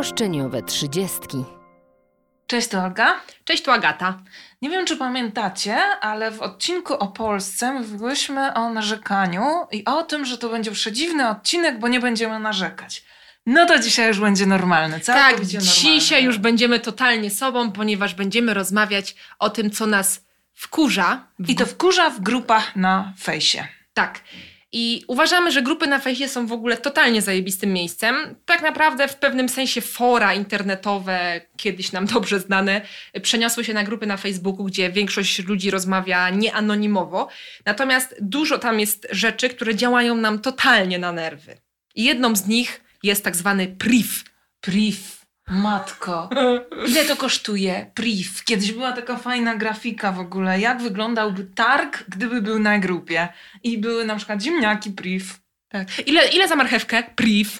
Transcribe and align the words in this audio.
Roszczeniowe 0.00 0.62
trzydziestki. 0.62 1.44
Cześć, 2.46 2.68
to 2.68 2.82
Olga. 2.82 3.20
Cześć, 3.44 3.62
tu 3.62 3.70
Agata. 3.70 4.22
Nie 4.62 4.70
wiem, 4.70 4.86
czy 4.86 4.96
pamiętacie, 4.96 5.76
ale 6.00 6.30
w 6.30 6.42
odcinku 6.42 6.94
o 6.94 7.08
Polsce 7.08 7.72
mówiłyśmy 7.72 8.54
o 8.54 8.70
narzekaniu 8.70 9.42
i 9.72 9.84
o 9.84 10.02
tym, 10.02 10.24
że 10.24 10.38
to 10.38 10.48
będzie 10.48 10.70
przedziwny 10.70 11.28
odcinek, 11.28 11.78
bo 11.78 11.88
nie 11.88 12.00
będziemy 12.00 12.38
narzekać. 12.38 13.04
No 13.46 13.66
to 13.66 13.78
dzisiaj 13.78 14.08
już 14.08 14.20
będzie 14.20 14.46
normalny, 14.46 15.00
co? 15.00 15.12
Tak, 15.12 15.44
dzisiaj 15.44 16.24
już 16.24 16.38
będziemy 16.38 16.80
totalnie 16.80 17.30
sobą, 17.30 17.72
ponieważ 17.72 18.14
będziemy 18.14 18.54
rozmawiać 18.54 19.16
o 19.38 19.50
tym, 19.50 19.70
co 19.70 19.86
nas 19.86 20.24
wkurza. 20.54 21.26
I 21.48 21.54
to 21.54 21.66
wkurza 21.66 22.10
w 22.10 22.20
grupach 22.20 22.76
na 22.76 23.12
fejsie. 23.18 23.68
Tak. 23.94 24.20
I 24.72 25.04
uważamy, 25.08 25.52
że 25.52 25.62
grupy 25.62 25.86
na 25.86 25.98
fejsie 25.98 26.28
są 26.28 26.46
w 26.46 26.52
ogóle 26.52 26.76
totalnie 26.76 27.22
zajebistym 27.22 27.72
miejscem. 27.72 28.36
Tak 28.44 28.62
naprawdę 28.62 29.08
w 29.08 29.16
pewnym 29.16 29.48
sensie 29.48 29.80
fora 29.80 30.34
internetowe, 30.34 31.40
kiedyś 31.56 31.92
nam 31.92 32.06
dobrze 32.14 32.40
znane, 32.40 32.80
przeniosły 33.22 33.64
się 33.64 33.74
na 33.74 33.84
grupy 33.84 34.06
na 34.06 34.16
Facebooku, 34.16 34.64
gdzie 34.64 34.90
większość 34.90 35.44
ludzi 35.44 35.70
rozmawia 35.70 36.30
nieanonimowo. 36.30 37.28
Natomiast 37.64 38.16
dużo 38.20 38.58
tam 38.58 38.80
jest 38.80 39.06
rzeczy, 39.10 39.48
które 39.48 39.74
działają 39.74 40.14
nam 40.16 40.38
totalnie 40.38 40.98
na 40.98 41.12
nerwy. 41.12 41.56
I 41.94 42.04
jedną 42.04 42.36
z 42.36 42.46
nich 42.46 42.80
jest 43.02 43.24
tak 43.24 43.36
zwany 43.36 43.66
priv. 43.66 44.08
Priv. 44.60 45.19
Matko, 45.50 46.28
ile 46.88 47.04
to 47.04 47.16
kosztuje? 47.16 47.90
Priv. 47.94 48.44
Kiedyś 48.44 48.72
była 48.72 48.92
taka 48.92 49.16
fajna 49.16 49.56
grafika 49.56 50.12
w 50.12 50.20
ogóle, 50.20 50.60
jak 50.60 50.82
wyglądałby 50.82 51.44
targ, 51.44 52.04
gdyby 52.08 52.42
był 52.42 52.58
na 52.58 52.78
grupie. 52.78 53.28
I 53.62 53.78
były 53.78 54.04
na 54.04 54.16
przykład 54.16 54.42
ziemniaki 54.42 54.90
priv. 54.90 55.24
Tak. 55.68 56.08
Ile, 56.08 56.28
ile 56.28 56.48
za 56.48 56.56
marchewkę? 56.56 57.02
Priv. 57.02 57.50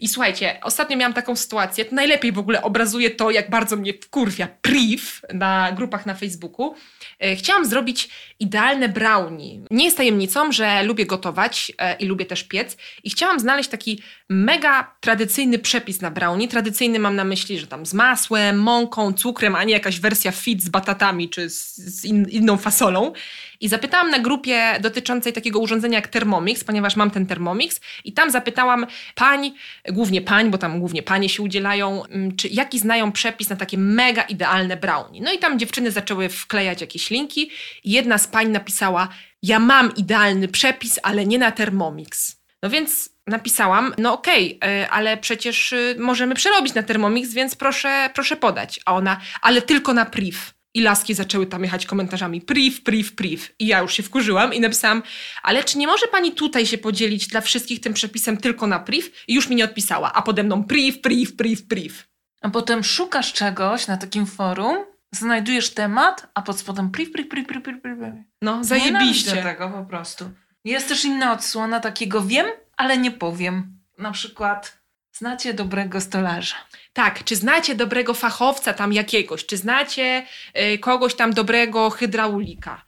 I 0.00 0.08
słuchajcie, 0.08 0.58
ostatnio 0.62 0.96
miałam 0.96 1.12
taką 1.12 1.36
sytuację, 1.36 1.84
to 1.84 1.94
najlepiej 1.94 2.32
w 2.32 2.38
ogóle 2.38 2.62
obrazuje 2.62 3.10
to, 3.10 3.30
jak 3.30 3.50
bardzo 3.50 3.76
mnie 3.76 3.94
wkurwia 3.94 4.48
priv 4.62 5.02
na 5.34 5.72
grupach 5.72 6.06
na 6.06 6.14
Facebooku. 6.14 6.74
E, 7.20 7.36
chciałam 7.36 7.66
zrobić 7.66 8.08
idealne 8.40 8.88
brownie. 8.88 9.60
Nie 9.70 9.84
jest 9.84 9.96
tajemnicą, 9.96 10.52
że 10.52 10.82
lubię 10.82 11.06
gotować 11.06 11.72
e, 11.78 11.96
i 11.96 12.06
lubię 12.06 12.26
też 12.26 12.44
piec 12.44 12.76
i 13.04 13.10
chciałam 13.10 13.40
znaleźć 13.40 13.70
taki 13.70 14.02
mega 14.28 14.94
tradycyjny 15.00 15.58
przepis 15.58 16.00
na 16.00 16.10
brownie. 16.10 16.48
Tradycyjny 16.48 16.98
mam 16.98 17.16
na 17.16 17.24
myśli, 17.24 17.58
że 17.58 17.66
tam 17.66 17.86
z 17.86 17.94
masłem, 17.94 18.58
mąką, 18.58 19.12
cukrem, 19.12 19.54
a 19.54 19.64
nie 19.64 19.72
jakaś 19.72 20.00
wersja 20.00 20.32
fit 20.32 20.62
z 20.62 20.68
batatami 20.68 21.28
czy 21.28 21.50
z, 21.50 21.76
z 21.76 22.04
in, 22.04 22.26
inną 22.30 22.56
fasolą. 22.56 23.12
I 23.60 23.68
zapytałam 23.68 24.10
na 24.10 24.18
grupie 24.18 24.78
dotyczącej 24.80 25.32
takiego 25.32 25.58
urządzenia 25.58 25.98
jak 25.98 26.08
Thermomix, 26.08 26.64
ponieważ 26.64 26.96
mam 26.96 27.10
ten 27.10 27.26
Thermomix 27.26 27.80
i 28.04 28.12
tam 28.12 28.30
zapytałam 28.30 28.86
pań, 29.14 29.52
głównie 29.88 30.22
pań, 30.22 30.50
bo 30.50 30.58
tam 30.58 30.80
głównie 30.80 31.02
panie 31.02 31.28
się 31.28 31.42
udzielają, 31.42 32.04
mm, 32.04 32.36
czy 32.36 32.48
jaki 32.48 32.78
znają 32.78 33.12
przepis 33.12 33.48
na 33.50 33.56
takie 33.56 33.78
mega 33.78 34.22
idealne 34.22 34.76
brownie. 34.76 35.20
No 35.20 35.32
i 35.32 35.38
tam 35.38 35.58
dziewczyny 35.58 35.90
zaczęły 35.90 36.28
wklejać 36.28 36.80
jakieś 36.80 37.10
linki 37.10 37.50
i 37.84 37.90
jedna 37.90 38.18
z 38.18 38.26
pań 38.26 38.48
napisała, 38.48 39.08
ja 39.42 39.58
mam 39.58 39.94
idealny 39.94 40.48
przepis, 40.48 41.00
ale 41.02 41.26
nie 41.26 41.38
na 41.38 41.52
Thermomix. 41.52 42.40
No 42.62 42.70
więc 42.70 43.10
napisałam, 43.26 43.94
no 43.98 44.12
okej, 44.12 44.56
okay, 44.56 44.90
ale 44.90 45.16
przecież 45.16 45.72
y, 45.72 45.96
możemy 45.98 46.34
przerobić 46.34 46.74
na 46.74 46.82
Thermomix, 46.82 47.32
więc 47.32 47.54
proszę, 47.54 48.10
proszę 48.14 48.36
podać. 48.36 48.80
A 48.84 48.94
ona, 48.94 49.20
ale 49.42 49.62
tylko 49.62 49.94
na 49.94 50.06
priv. 50.06 50.38
I 50.74 50.80
laski 50.80 51.14
zaczęły 51.14 51.46
tam 51.46 51.62
jechać 51.62 51.86
komentarzami 51.86 52.40
priv, 52.40 52.80
priv, 52.84 53.10
priv. 53.16 53.42
I 53.58 53.66
ja 53.66 53.80
już 53.80 53.94
się 53.94 54.02
wkurzyłam 54.02 54.54
i 54.54 54.60
napisałam, 54.60 55.02
ale 55.42 55.64
czy 55.64 55.78
nie 55.78 55.86
może 55.86 56.06
pani 56.06 56.32
tutaj 56.32 56.66
się 56.66 56.78
podzielić 56.78 57.26
dla 57.26 57.40
wszystkich 57.40 57.80
tym 57.80 57.94
przepisem 57.94 58.36
tylko 58.36 58.66
na 58.66 58.78
priv? 58.78 59.08
I 59.28 59.34
już 59.34 59.48
mi 59.48 59.56
nie 59.56 59.64
odpisała, 59.64 60.12
a 60.12 60.22
pode 60.22 60.42
mną 60.42 60.64
priv, 60.64 60.98
priv, 61.02 61.32
priv, 61.36 61.62
priv. 61.68 61.94
A 62.40 62.50
potem 62.50 62.84
szukasz 62.84 63.32
czegoś 63.32 63.86
na 63.86 63.96
takim 63.96 64.26
forum, 64.26 64.76
znajdujesz 65.12 65.70
temat, 65.70 66.30
a 66.34 66.42
pod 66.42 66.58
spodem 66.58 66.90
priv, 66.90 67.10
priv, 67.12 67.28
priv, 67.28 67.46
priv, 67.46 67.62
priv, 67.62 67.80
priv. 67.80 68.24
No, 68.42 68.64
zajebiście. 68.64 69.36
Nie 69.36 69.42
tego 69.42 69.68
po 69.68 69.84
prostu. 69.84 70.30
Jest 70.64 70.88
też 70.88 71.04
inna 71.04 71.32
odsłona 71.32 71.80
takiego 71.80 72.22
wiem, 72.22 72.46
ale 72.76 72.98
nie 72.98 73.10
powiem. 73.10 73.78
Na 73.98 74.12
przykład 74.12 74.79
znacie 75.20 75.54
dobrego 75.54 76.00
stolarza. 76.00 76.56
Tak, 76.92 77.24
czy 77.24 77.36
znacie 77.36 77.74
dobrego 77.74 78.14
fachowca 78.14 78.74
tam 78.74 78.92
jakiegoś, 78.92 79.46
czy 79.46 79.56
znacie 79.56 80.26
y, 80.74 80.78
kogoś 80.78 81.14
tam 81.14 81.32
dobrego 81.32 81.90
hydraulika. 81.90 82.84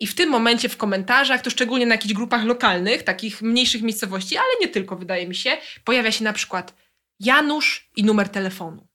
I 0.00 0.06
w 0.06 0.14
tym 0.14 0.30
momencie 0.30 0.68
w 0.68 0.76
komentarzach, 0.76 1.42
to 1.42 1.50
szczególnie 1.50 1.86
na 1.86 1.94
jakichś 1.94 2.14
grupach 2.14 2.44
lokalnych, 2.44 3.02
takich 3.02 3.42
mniejszych 3.42 3.82
miejscowości, 3.82 4.36
ale 4.36 4.48
nie 4.60 4.68
tylko, 4.68 4.96
wydaje 4.96 5.28
mi 5.28 5.34
się, 5.34 5.56
pojawia 5.84 6.12
się 6.12 6.24
na 6.24 6.32
przykład 6.32 6.74
Janusz 7.20 7.90
i 7.96 8.04
numer 8.04 8.28
telefonu. 8.28 8.86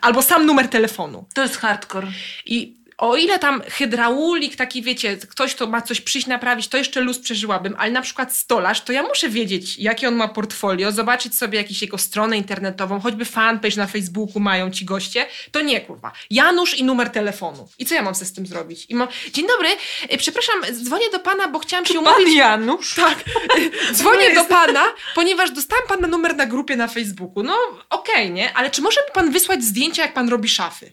Albo 0.00 0.22
sam 0.22 0.46
numer 0.46 0.68
telefonu. 0.68 1.28
To 1.34 1.42
jest 1.42 1.56
hardcore. 1.56 2.08
I 2.44 2.76
o 2.98 3.16
ile 3.16 3.38
tam 3.38 3.62
hydraulik, 3.70 4.56
taki 4.56 4.82
wiecie, 4.82 5.16
ktoś, 5.16 5.54
kto 5.54 5.66
ma 5.66 5.82
coś 5.82 6.00
przyjść 6.00 6.26
naprawić, 6.26 6.68
to 6.68 6.78
jeszcze 6.78 7.00
luz 7.00 7.18
przeżyłabym, 7.18 7.74
ale 7.78 7.90
na 7.90 8.02
przykład 8.02 8.34
stolarz, 8.34 8.80
to 8.80 8.92
ja 8.92 9.02
muszę 9.02 9.28
wiedzieć, 9.28 9.78
jakie 9.78 10.08
on 10.08 10.14
ma 10.14 10.28
portfolio, 10.28 10.92
zobaczyć 10.92 11.38
sobie 11.38 11.58
jakąś 11.58 11.82
jego 11.82 11.98
stronę 11.98 12.36
internetową, 12.36 13.00
choćby 13.00 13.24
fanpage 13.24 13.76
na 13.76 13.86
Facebooku 13.86 14.40
mają 14.40 14.70
ci 14.70 14.84
goście, 14.84 15.26
to 15.50 15.60
nie 15.60 15.80
kurwa. 15.80 16.12
Janusz 16.30 16.78
i 16.78 16.84
numer 16.84 17.10
telefonu. 17.10 17.68
I 17.78 17.86
co 17.86 17.94
ja 17.94 18.02
mam 18.02 18.14
ze 18.14 18.24
z 18.24 18.32
tym 18.32 18.46
zrobić? 18.46 18.86
I 18.88 18.94
mam, 18.94 19.08
dzień 19.32 19.46
dobry, 19.46 19.68
y, 20.14 20.18
przepraszam, 20.18 20.54
dzwonię 20.72 21.10
do 21.12 21.18
pana, 21.18 21.48
bo 21.48 21.58
chciałam 21.58 21.86
się 21.86 21.98
umówić. 21.98 22.26
Pan 22.26 22.34
Janusz? 22.34 22.94
Tak, 22.94 23.24
dzwonię 23.96 24.34
do 24.34 24.44
pana, 24.44 24.84
ponieważ 25.14 25.50
dostałam 25.50 25.86
pana 25.88 26.08
numer 26.08 26.36
na 26.36 26.46
grupie 26.46 26.76
na 26.76 26.88
Facebooku. 26.88 27.42
No 27.42 27.56
okej, 27.90 28.14
okay, 28.14 28.30
nie? 28.30 28.52
Ale 28.56 28.70
czy 28.70 28.82
może 28.82 29.00
pan 29.14 29.30
wysłać 29.30 29.64
zdjęcia, 29.64 30.02
jak 30.02 30.14
pan 30.14 30.28
robi 30.28 30.48
szafy? 30.48 30.92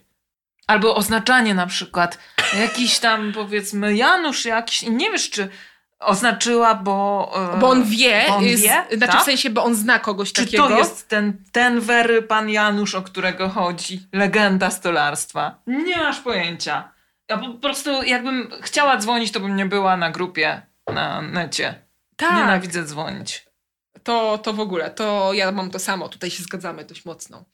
Albo 0.66 0.94
oznaczanie 0.94 1.54
na 1.54 1.66
przykład. 1.66 2.18
Jakiś 2.60 2.98
tam 2.98 3.32
powiedzmy 3.32 3.96
Janusz 3.96 4.44
jakiś, 4.44 4.82
nie 4.82 5.10
wiesz 5.10 5.30
czy 5.30 5.48
oznaczyła, 6.00 6.74
bo... 6.74 7.30
E, 7.54 7.58
bo 7.58 7.68
on 7.68 7.84
wie, 7.84 8.24
bo 8.28 8.36
on 8.36 8.44
wie 8.44 8.56
znaczy 8.56 9.12
tak? 9.12 9.20
w 9.20 9.24
sensie, 9.24 9.50
bo 9.50 9.64
on 9.64 9.74
zna 9.74 9.98
kogoś 9.98 10.32
czy 10.32 10.44
takiego. 10.44 10.62
Czy 10.68 10.72
to 10.72 10.78
jest 10.78 11.08
ten, 11.08 11.44
ten 11.52 11.80
wery 11.80 12.22
pan 12.22 12.50
Janusz, 12.50 12.94
o 12.94 13.02
którego 13.02 13.48
chodzi? 13.48 14.06
Legenda 14.12 14.70
stolarstwa. 14.70 15.58
Nie 15.66 15.96
masz 15.96 16.20
pojęcia. 16.20 16.92
Ja 17.28 17.38
po 17.38 17.54
prostu 17.54 18.02
jakbym 18.02 18.50
chciała 18.62 18.96
dzwonić, 18.96 19.32
to 19.32 19.40
bym 19.40 19.56
nie 19.56 19.66
była 19.66 19.96
na 19.96 20.10
grupie 20.10 20.62
na 20.92 21.22
necie. 21.22 21.74
Tak. 22.16 22.36
Nienawidzę 22.36 22.84
dzwonić. 22.84 23.46
To, 24.02 24.38
to 24.38 24.52
w 24.52 24.60
ogóle, 24.60 24.90
to 24.90 25.32
ja 25.32 25.52
mam 25.52 25.70
to 25.70 25.78
samo, 25.78 26.08
tutaj 26.08 26.30
się 26.30 26.42
zgadzamy 26.42 26.84
dość 26.84 27.04
mocno. 27.04 27.44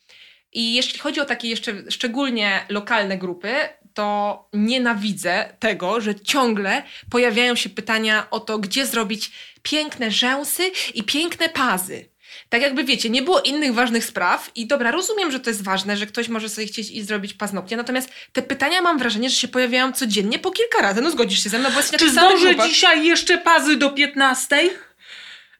I 0.52 0.74
jeśli 0.74 0.98
chodzi 0.98 1.20
o 1.20 1.24
takie 1.24 1.48
jeszcze 1.48 1.72
szczególnie 1.90 2.66
lokalne 2.68 3.18
grupy, 3.18 3.54
to 3.94 4.48
nienawidzę 4.52 5.56
tego, 5.58 6.00
że 6.00 6.14
ciągle 6.14 6.82
pojawiają 7.10 7.54
się 7.54 7.70
pytania 7.70 8.30
o 8.30 8.40
to, 8.40 8.58
gdzie 8.58 8.86
zrobić 8.86 9.32
piękne 9.62 10.10
rzęsy 10.10 10.62
i 10.94 11.02
piękne 11.02 11.48
pazy. 11.48 12.10
Tak 12.48 12.62
jakby 12.62 12.84
wiecie, 12.84 13.10
nie 13.10 13.22
było 13.22 13.40
innych 13.40 13.74
ważnych 13.74 14.04
spraw 14.04 14.50
i 14.54 14.66
dobra, 14.66 14.90
rozumiem, 14.90 15.30
że 15.30 15.40
to 15.40 15.50
jest 15.50 15.64
ważne, 15.64 15.96
że 15.96 16.06
ktoś 16.06 16.28
może 16.28 16.48
sobie 16.48 16.66
chcieć 16.66 16.90
i 16.90 17.02
zrobić 17.02 17.34
paznokcie, 17.34 17.76
natomiast 17.76 18.10
te 18.32 18.42
pytania 18.42 18.82
mam 18.82 18.98
wrażenie, 18.98 19.30
że 19.30 19.36
się 19.36 19.48
pojawiają 19.48 19.92
codziennie 19.92 20.38
po 20.38 20.50
kilka 20.50 20.82
razy. 20.82 21.00
No 21.00 21.10
zgodzisz 21.10 21.42
się 21.42 21.50
ze 21.50 21.58
mną, 21.58 21.70
bo 21.70 21.76
jest 21.76 21.96
Czy 21.96 22.10
zdąży 22.10 22.56
dzisiaj 22.56 23.06
jeszcze 23.06 23.38
pazy 23.38 23.76
do 23.76 23.90
15? 23.90 24.70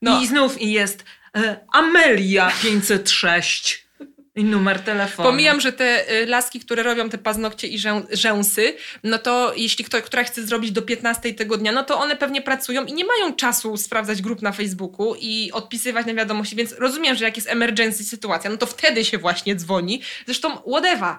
No. 0.03 0.23
I 0.23 0.27
znów 0.27 0.63
jest 0.63 1.05
e, 1.37 1.61
Amelia 1.73 2.53
506. 2.63 3.90
I 4.35 4.45
numer 4.45 4.81
telefonu. 4.81 5.29
Pomijam, 5.29 5.61
że 5.61 5.73
te 5.73 6.13
y, 6.13 6.27
laski, 6.27 6.61
które 6.61 6.83
robią 6.83 7.09
te 7.09 7.19
paznokcie 7.19 7.69
i 7.69 7.79
rzę, 7.79 8.03
rzęsy, 8.11 8.75
no 9.05 9.19
to 9.19 9.53
jeśli 9.57 9.85
ktoś, 9.85 10.03
która 10.03 10.25
chce 10.25 10.47
zrobić 10.47 10.73
do 10.73 10.83
15 10.83 11.35
tego 11.35 11.57
dnia, 11.57 11.73
no 11.73 11.85
to 11.85 11.99
one 11.99 12.17
pewnie 12.17 12.43
pracują 12.43 12.85
i 12.85 12.93
nie 12.93 13.05
mają 13.05 13.35
czasu 13.35 13.77
sprawdzać 13.77 14.23
grup 14.23 14.43
na 14.43 14.53
Facebooku 14.53 15.15
i 15.21 15.53
odpisywać 15.53 16.07
na 16.07 16.15
wiadomości, 16.15 16.57
więc 16.57 16.73
rozumiem, 16.73 17.17
że 17.17 17.25
jak 17.25 17.37
jest 17.37 17.49
emergency 17.49 18.05
sytuacja, 18.05 18.51
no 18.51 18.57
to 18.57 18.67
wtedy 18.67 19.05
się 19.05 19.19
właśnie 19.19 19.57
dzwoni. 19.57 20.03
Zresztą 20.27 20.57
whatever. 20.57 21.17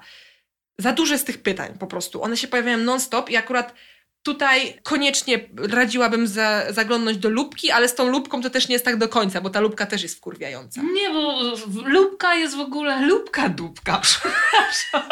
Za 0.78 0.92
duże 0.92 1.18
z 1.18 1.24
tych 1.24 1.42
pytań 1.42 1.78
po 1.80 1.88
prostu. 1.88 2.24
One 2.24 2.38
się 2.38 2.48
pojawiają 2.48 2.78
non-stop 2.78 3.30
i 3.30 3.38
akurat 3.38 3.74
Tutaj 4.24 4.80
koniecznie 4.84 5.50
radziłabym 5.58 6.28
za, 6.28 6.74
zaglądnąć 6.74 7.18
do 7.18 7.30
lubki, 7.30 7.72
ale 7.72 7.88
z 7.88 7.96
tą 7.96 8.10
lubką 8.10 8.42
to 8.42 8.50
też 8.50 8.68
nie 8.68 8.74
jest 8.74 8.86
tak 8.86 8.98
do 8.98 9.10
końca, 9.10 9.42
bo 9.42 9.50
ta 9.50 9.60
lubka 9.60 9.86
też 9.86 10.04
jest 10.04 10.18
wkurwiająca. 10.18 10.82
Nie, 10.94 11.10
bo 11.10 11.42
lubka 11.86 12.36
jest 12.36 12.56
w 12.56 12.60
ogóle 12.60 13.06
lubka 13.06 13.50
dupka, 13.50 14.00
przepraszam. 14.04 15.10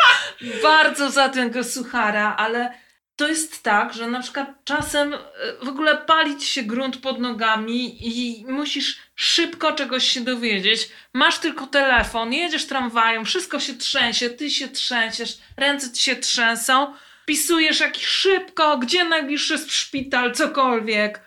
Bardzo 0.64 1.12
za 1.12 1.30
tego 1.30 1.64
suchara, 1.64 2.36
ale 2.36 2.74
to 3.20 3.28
jest 3.28 3.64
tak, 3.64 3.94
że 3.94 4.08
na 4.08 4.22
przykład 4.22 4.48
czasem 4.64 5.14
e, 5.14 5.20
w 5.64 5.68
ogóle 5.68 5.98
palić 5.98 6.44
się 6.44 6.64
grunt 6.64 6.98
pod 6.98 7.20
nogami 7.20 8.08
i 8.08 8.46
musisz 8.48 9.00
szybko 9.16 9.72
czegoś 9.72 10.12
się 10.12 10.22
dowiedzieć. 10.22 10.90
Masz 11.14 11.40
tylko 11.40 11.68
telefon, 11.68 12.34
jedziesz 12.34 12.66
tramwajem, 12.66 13.26
wszystko 13.26 13.60
się 13.60 13.74
trzęsie, 13.74 14.30
ty 14.30 14.50
się 14.50 14.68
trzęsiesz, 14.68 15.38
ręce 15.58 15.92
ci 15.92 16.04
się 16.04 16.16
trzęsą 16.16 16.94
wpisujesz 17.34 17.80
jak 17.80 17.96
szybko, 17.98 18.78
gdzie 18.78 19.04
najbliższy 19.04 19.58
szpital, 19.58 20.32
cokolwiek. 20.34 21.22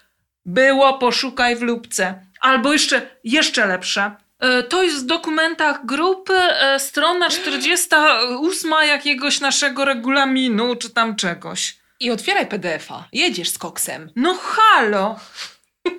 Było, 0.46 0.98
poszukaj 0.98 1.56
w 1.56 1.62
lubce. 1.62 2.26
Albo 2.40 2.72
jeszcze, 2.72 3.16
jeszcze 3.24 3.66
lepsze. 3.66 4.10
E, 4.40 4.62
To 4.62 4.82
jest 4.82 5.02
w 5.02 5.06
dokumentach 5.06 5.86
grupy 5.86 6.34
e, 6.34 6.80
strona 6.80 7.28
48 7.30 8.70
jakiegoś 8.86 9.40
naszego 9.40 9.84
regulaminu, 9.84 10.76
czy 10.76 10.90
tam 10.90 11.16
czegoś. 11.16 11.76
I 12.00 12.10
otwieraj 12.10 12.46
PDF-a. 12.46 13.04
Jedziesz 13.12 13.48
z 13.50 13.58
koksem. 13.58 14.10
No 14.16 14.34
halo! 14.34 15.16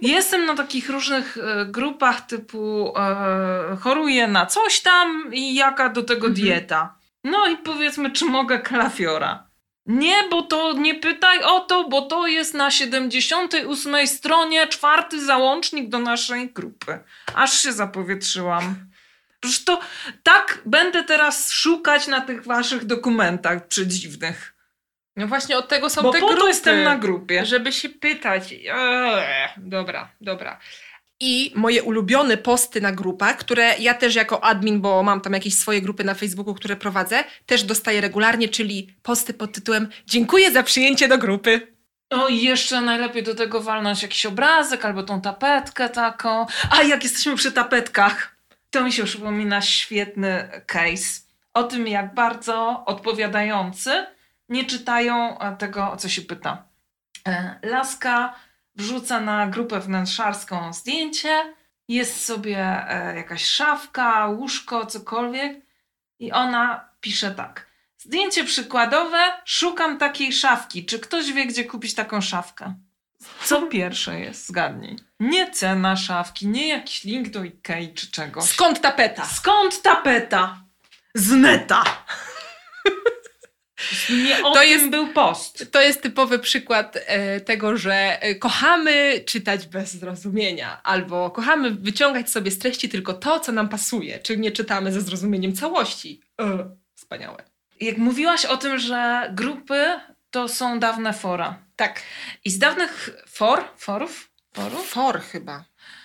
Jestem 0.02 0.46
na 0.46 0.56
takich 0.56 0.90
różnych 0.90 1.38
e, 1.38 1.66
grupach 1.66 2.22
typu 2.22 2.94
e, 2.98 3.78
choruję 3.82 4.28
na 4.28 4.46
coś 4.46 4.80
tam 4.80 5.30
i 5.34 5.56
jaka 5.56 5.90
do 5.90 6.04
tego 6.04 6.28
Mhm. 6.28 6.34
dieta. 6.34 6.96
No 7.24 7.48
i 7.48 7.58
powiedzmy, 7.58 8.12
czy 8.12 8.26
mogę 8.26 8.60
kalafiora. 8.60 9.53
Nie, 9.86 10.16
bo 10.30 10.42
to 10.42 10.74
nie 10.74 10.96
pytaj 10.96 11.44
o 11.44 11.60
to, 11.60 11.90
bo 11.90 12.02
to 12.02 12.28
jest 12.28 12.54
na 12.54 12.72
78 12.72 14.08
stronie 14.08 14.68
czwarty 14.68 15.26
załącznik 15.26 15.90
do 15.90 16.00
naszej 16.00 16.50
grupy. 16.50 17.00
Aż 17.36 17.62
się 17.62 17.74
zapowietrzyłam. 17.74 18.76
Przecież 19.40 19.64
to 19.64 19.80
tak 20.24 20.62
będę 20.66 21.04
teraz 21.04 21.52
szukać 21.52 22.08
na 22.08 22.22
tych 22.22 22.44
waszych 22.44 22.86
dokumentach 22.86 23.68
przedziwnych. 23.68 24.54
No 25.16 25.28
właśnie 25.28 25.58
od 25.58 25.68
tego 25.68 25.90
są 25.90 26.02
Bo 26.02 26.12
te 26.12 26.20
po 26.20 26.28
grupy. 26.28 26.48
jestem 26.48 26.84
na 26.84 26.98
grupie. 26.98 27.46
Żeby 27.46 27.72
się 27.72 27.90
pytać. 27.90 28.54
Eee, 28.54 29.50
dobra, 29.58 30.10
dobra. 30.22 30.60
I 31.26 31.52
moje 31.56 31.84
ulubione 31.84 32.38
posty 32.38 32.82
na 32.82 32.92
grupach, 32.92 33.38
które 33.38 33.76
ja 33.80 33.94
też 33.94 34.16
jako 34.16 34.44
admin, 34.44 34.82
bo 34.82 35.04
mam 35.04 35.22
tam 35.22 35.34
jakieś 35.34 35.54
swoje 35.54 35.82
grupy 35.82 36.04
na 36.04 36.14
Facebooku, 36.14 36.54
które 36.54 36.76
prowadzę, 36.76 37.24
też 37.46 37.64
dostaję 37.64 38.02
regularnie, 38.02 38.50
czyli 38.50 38.96
posty 39.04 39.34
pod 39.34 39.52
tytułem 39.52 39.90
Dziękuję 40.06 40.52
za 40.52 40.64
przyjęcie 40.64 41.08
do 41.08 41.18
grupy. 41.18 41.68
O, 42.10 42.28
i 42.28 42.42
jeszcze 42.42 42.82
najlepiej 42.82 43.24
do 43.24 43.36
tego 43.36 43.62
walnąć 43.62 44.02
jakiś 44.04 44.26
obrazek 44.26 44.86
albo 44.86 45.04
tą 45.04 45.22
tapetkę 45.22 45.90
taką. 45.90 46.46
A 46.70 46.84
jak 46.84 47.04
jesteśmy 47.04 47.36
przy 47.36 47.52
tapetkach, 47.52 48.36
to 48.70 48.84
mi 48.84 48.92
się 48.92 49.04
przypomina 49.04 49.62
świetny 49.62 50.50
case 50.66 51.22
o 51.54 51.64
tym, 51.64 51.88
jak 51.88 52.14
bardzo 52.14 52.84
odpowiadający 52.86 54.06
nie 54.50 54.66
czytają 54.66 55.38
tego, 55.58 55.92
o 55.92 55.98
co 55.98 56.10
się 56.10 56.22
pyta. 56.22 56.64
E, 57.28 57.60
Laska 57.64 58.36
wrzuca 58.76 59.20
na 59.20 59.48
grupę 59.48 59.80
wnętrzarską 59.80 60.74
zdjęcie, 60.74 61.54
jest 61.88 62.26
sobie 62.26 62.58
e, 62.90 63.16
jakaś 63.16 63.46
szafka, 63.46 64.28
łóżko, 64.28 64.86
cokolwiek 64.86 65.58
i 66.20 66.32
ona 66.32 66.90
pisze 67.02 67.32
tak. 67.32 67.68
Zdjęcie 67.98 68.44
przykładowe, 68.44 69.18
szukam 69.46 69.98
takiej 69.98 70.34
szafki. 70.34 70.86
Czy 70.86 71.00
ktoś 71.00 71.34
wie, 71.34 71.46
gdzie 71.46 71.66
kupić 71.66 71.94
taką 71.94 72.22
szafkę? 72.22 72.74
Co 73.44 73.62
pierwsze 73.76 74.20
jest? 74.20 74.48
Zgadnij. 74.48 74.96
Nie 75.20 75.52
cena 75.52 75.96
szafki, 75.96 76.48
nie 76.48 76.68
jakiś 76.68 77.04
link 77.04 77.30
do 77.30 77.44
Ikei 77.44 77.94
czy 77.94 78.12
czegoś. 78.12 78.44
Skąd 78.44 78.82
tapeta? 78.82 79.26
Skąd 79.26 79.82
tapeta? 79.82 80.64
Z 81.16 81.32
neta. 81.32 81.84
Nie 84.24 84.44
o 84.46 84.54
To 84.54 84.60
tym 84.60 84.70
jest- 84.70 84.90
był 84.90 85.08
post. 85.08 85.72
To 85.72 85.82
jest 85.82 86.02
typowy 86.02 86.40
przykład 86.40 86.98
e, 87.06 87.42
tego, 87.42 87.78
że 87.78 88.22
e, 88.22 88.36
kochamy 88.36 89.22
czytać 89.26 89.68
bez 89.68 89.94
zrozumienia, 89.94 90.84
albo 90.84 91.32
kochamy 91.32 91.72
wyciągać 91.72 92.30
sobie 92.32 92.52
z 92.52 92.60
treści 92.60 92.90
tylko 92.90 93.14
to, 93.14 93.40
co 93.40 93.52
nam 93.52 93.70
pasuje, 93.70 94.20
czy 94.20 94.38
nie 94.38 94.52
czytamy 94.52 94.92
ze 94.92 95.02
zrozumieniem 95.02 95.54
całości. 95.56 96.22
E, 96.42 96.70
wspaniałe. 96.96 97.44
Jak 97.82 97.98
mówiłaś 97.98 98.46
o 98.46 98.58
tym, 98.58 98.80
że 98.80 99.30
grupy 99.34 99.86
to 100.32 100.48
są 100.48 100.80
dawne 100.80 101.14
fora. 101.14 101.60
Tak. 101.76 102.02
I 102.46 102.50
z 102.52 102.60
dawnych 102.60 103.10
for, 103.28 103.64
forów, 103.78 104.30
forów 104.54 104.90
For 104.90 105.22
chyba. 105.22 105.64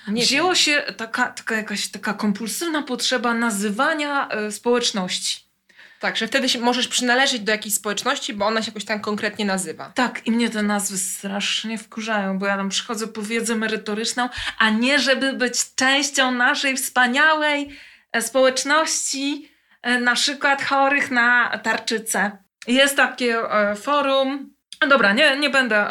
Nie 0.09 0.23
wzięło 0.23 0.49
wiem. 0.49 0.57
się 0.57 0.83
taka, 0.97 1.27
taka 1.27 1.57
jakaś 1.57 1.89
taka 1.89 2.15
kompulsywna 2.15 2.83
potrzeba 2.83 3.35
nazywania 3.35 4.29
e, 4.29 4.53
społeczności. 4.53 5.48
Tak, 6.01 6.17
że 6.17 6.27
wtedy 6.27 6.49
się 6.49 6.59
możesz 6.59 6.89
przynależeć 6.89 7.41
do 7.41 7.53
jakiejś 7.53 7.75
społeczności, 7.75 8.35
bo 8.35 8.47
ona 8.47 8.63
się 8.63 8.71
jakoś 8.71 8.85
tam 8.85 9.01
konkretnie 9.01 9.45
nazywa. 9.45 9.93
Tak, 9.95 10.27
i 10.27 10.33
mnie 10.33 10.51
te 10.51 10.63
nazwy 10.63 10.99
strasznie 10.99 11.79
wkurzają, 11.79 12.39
bo 12.39 12.47
ja 12.47 12.57
tam 12.57 12.69
przychodzę 12.69 13.09
po 13.09 13.23
wiedzę 13.23 13.55
merytoryczną, 13.55 14.29
a 14.59 14.71
nie 14.71 14.99
żeby 14.99 15.33
być 15.33 15.75
częścią 15.75 16.31
naszej 16.31 16.77
wspaniałej 16.77 17.79
e, 18.13 18.23
społeczności, 18.23 19.51
e, 19.83 20.01
na 20.01 20.15
przykład 20.15 20.63
chorych 20.63 21.11
na 21.11 21.59
tarczycę. 21.59 22.39
Jest 22.67 22.97
takie 22.97 23.39
e, 23.39 23.75
forum. 23.77 24.55
Dobra, 24.89 25.13
nie, 25.13 25.37
nie 25.37 25.51
będę 25.51 25.87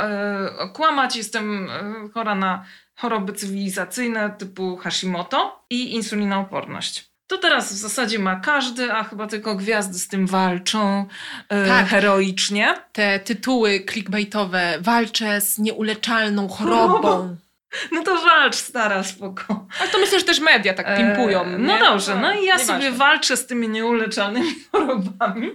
kłamać, 0.74 1.16
jestem 1.16 1.70
chora 2.14 2.36
na 2.36 2.66
choroby 2.96 3.34
cywilizacyjne 3.34 4.30
typu 4.30 4.78
Hashimoto 4.78 5.66
i 5.70 5.96
insulinooporność. 5.96 7.17
To 7.28 7.38
teraz 7.38 7.74
w 7.74 7.78
zasadzie 7.78 8.20
ma 8.20 8.36
każdy, 8.36 8.94
a 8.94 9.04
chyba 9.04 9.28
tylko 9.28 9.56
gwiazdy 9.56 10.00
z 10.00 10.08
tym 10.08 10.28
walczą 10.28 11.06
e, 11.50 11.68
Tak. 11.68 11.88
heroicznie. 11.88 12.74
Te 12.94 13.20
tytuły 13.20 13.86
clickbaitowe, 13.92 14.78
walczę 14.82 15.42
z 15.42 15.58
nieuleczalną 15.60 16.48
chorobą. 16.48 17.36
No 17.92 18.04
to 18.04 18.16
walcz, 18.22 18.56
stara, 18.56 19.04
spoko. 19.04 19.66
Ale 19.80 19.90
to 19.90 19.98
myślę, 19.98 20.20
że 20.20 20.26
też 20.26 20.40
media 20.40 20.74
tak 20.74 20.98
pimpują. 20.98 21.42
E, 21.44 21.52
nie? 21.52 21.58
no 21.58 21.80
dobrze, 21.80 22.16
no 22.16 22.34
i 22.34 22.46
ja 22.46 22.60
sobie 22.60 22.92
walczę 22.92 23.38
z 23.38 23.48
tymi 23.48 23.70
nieuleczalnymi 23.70 24.56
chorobami 24.72 25.52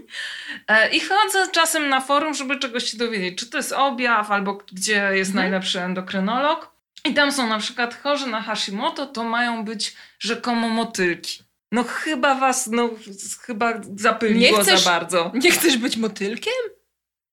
e, 0.68 0.90
i 0.90 1.00
chodzę 1.00 1.48
czasem 1.52 1.88
na 1.88 2.00
forum, 2.00 2.34
żeby 2.34 2.58
czegoś 2.58 2.84
się 2.90 2.96
dowiedzieć, 2.98 3.38
czy 3.38 3.50
to 3.50 3.56
jest 3.56 3.72
objaw, 3.72 4.30
albo 4.30 4.54
gdzie 4.72 5.10
jest 5.12 5.30
Mhm. 5.30 5.34
najlepszy 5.50 5.80
endokrynolog. 5.80 6.72
I 7.04 7.14
tam 7.14 7.32
są 7.32 7.46
na 7.48 7.58
przykład 7.58 8.02
chorzy 8.02 8.26
na 8.26 8.42
Hashimoto, 8.42 9.06
to 9.06 9.24
mają 9.24 9.64
być 9.64 9.96
rzekomo 10.18 10.68
motylki. 10.68 11.41
No 11.72 11.84
chyba 11.84 12.34
was, 12.34 12.66
no 12.66 12.90
chyba 13.40 13.72
zapyliło 13.96 14.58
chcesz- 14.58 14.78
za 14.82 14.90
bardzo. 14.90 15.32
Nie 15.34 15.50
chcesz 15.50 15.76
być 15.76 15.96
motylkiem? 15.96 16.52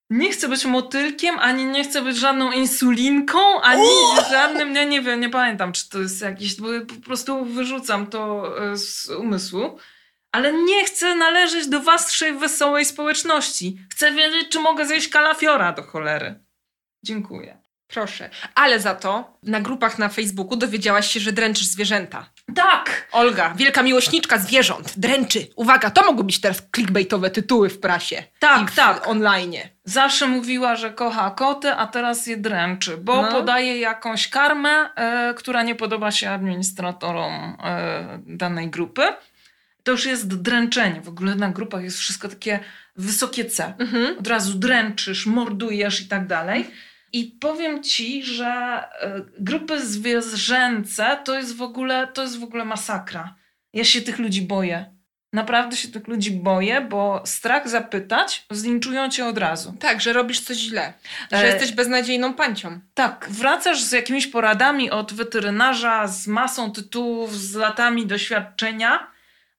Nie 0.09 0.31
chcę 0.31 0.47
być 0.49 0.65
motylkiem, 0.65 1.39
ani 1.39 1.65
nie 1.65 1.83
chcę 1.83 2.01
być 2.01 2.17
żadną 2.17 2.51
insulinką, 2.51 3.61
ani 3.61 3.83
żadnym, 4.31 4.75
ja 4.75 4.83
nie 4.83 5.01
wiem, 5.01 5.19
nie 5.19 5.29
pamiętam, 5.29 5.71
czy 5.73 5.89
to 5.89 5.99
jest 5.99 6.21
jakiś, 6.21 6.55
bo 6.61 6.67
po 6.87 6.95
prostu 7.05 7.45
wyrzucam 7.45 8.07
to 8.07 8.53
e, 8.71 8.77
z 8.77 9.09
umysłu. 9.09 9.77
Ale 10.31 10.53
nie 10.53 10.85
chcę 10.85 11.15
należeć 11.15 11.67
do 11.67 11.79
waszej 11.79 12.33
wesołej 12.33 12.85
społeczności. 12.85 13.77
Chcę 13.91 14.11
wiedzieć, 14.11 14.49
czy 14.49 14.59
mogę 14.59 14.85
zjeść 14.85 15.07
kalafiora 15.09 15.71
do 15.73 15.83
cholery. 15.83 16.39
Dziękuję. 17.03 17.57
Proszę. 17.87 18.29
Ale 18.55 18.79
za 18.79 18.95
to 18.95 19.37
na 19.43 19.61
grupach 19.61 19.99
na 19.99 20.09
Facebooku 20.09 20.55
dowiedziałaś 20.55 21.11
się, 21.11 21.19
że 21.19 21.31
dręczysz 21.31 21.67
zwierzęta. 21.67 22.29
Tak! 22.55 23.07
Olga, 23.11 23.53
wielka 23.55 23.83
miłośniczka 23.83 24.37
zwierząt, 24.37 24.93
dręczy. 24.99 25.47
Uwaga, 25.55 25.89
to 25.89 26.05
mogą 26.05 26.23
być 26.23 26.41
teraz 26.41 26.63
clickbaitowe 26.75 27.29
tytuły 27.29 27.69
w 27.69 27.79
prasie. 27.79 28.23
Tak, 28.39 28.71
w 28.71 28.75
tak. 28.75 29.07
online. 29.07 29.55
Zawsze 29.85 30.27
mówiła, 30.27 30.75
że 30.75 30.91
kocha 30.91 31.31
koty, 31.31 31.71
a 31.71 31.87
teraz 31.87 32.27
je 32.27 32.37
dręczy, 32.37 32.97
bo 32.97 33.21
No. 33.21 33.31
podaje 33.31 33.79
jakąś 33.79 34.27
karmę, 34.27 34.89
e, 34.95 35.33
która 35.37 35.63
nie 35.63 35.75
podoba 35.75 36.11
się 36.11 36.29
administratorom 36.29 37.57
e, 37.63 38.19
danej 38.27 38.69
grupy. 38.69 39.01
To 39.83 39.91
już 39.91 40.05
jest 40.05 40.41
dręczenie. 40.41 41.01
W 41.01 41.09
ogóle 41.09 41.35
na 41.35 41.49
grupach 41.49 41.83
jest 41.83 41.97
wszystko 41.97 42.27
takie 42.29 42.59
wysokie 42.95 43.45
C. 43.45 43.73
Mhm. 43.79 44.17
Od 44.19 44.27
razu 44.27 44.53
dręczysz, 44.59 45.25
mordujesz 45.25 46.01
i 46.01 46.07
tak 46.07 46.27
dalej. 46.27 46.71
I 47.13 47.25
powiem 47.25 47.83
ci, 47.83 48.23
że 48.23 48.45
e, 48.45 49.21
grupy 49.39 49.85
zwierzęce 49.85 51.17
to 51.23 51.37
jest 51.37 51.55
w 51.55 51.61
ogóle, 51.61 52.07
to 52.07 52.21
jest 52.21 52.39
w 52.39 52.43
ogóle 52.43 52.65
masakra. 52.65 53.35
Ja 53.73 53.83
się 53.83 54.01
tych 54.01 54.19
ludzi 54.19 54.41
boję. 54.41 54.99
Naprawdę 55.33 55.77
się 55.77 55.87
tych 55.87 56.07
ludzi 56.07 56.31
boję, 56.31 56.81
bo 56.81 57.21
strach 57.25 57.69
zapytać, 57.69 58.45
zlinczują 58.51 59.09
cię 59.09 59.25
od 59.25 59.37
razu. 59.37 59.73
Tak, 59.79 60.01
że 60.01 60.13
robisz 60.13 60.39
coś 60.39 60.57
źle. 60.57 60.93
Że 61.31 61.37
E, 61.37 61.47
jesteś 61.47 61.71
beznadziejną 61.71 62.33
pancią. 62.33 62.79
Tak, 62.93 63.27
wracasz 63.29 63.81
z 63.81 63.91
jakimiś 63.91 64.27
poradami 64.27 64.91
od 64.91 65.13
weterynarza, 65.13 66.07
z 66.07 66.27
masą 66.27 66.71
tytułów, 66.71 67.37
z 67.37 67.55
latami 67.55 68.05
doświadczenia, 68.05 69.07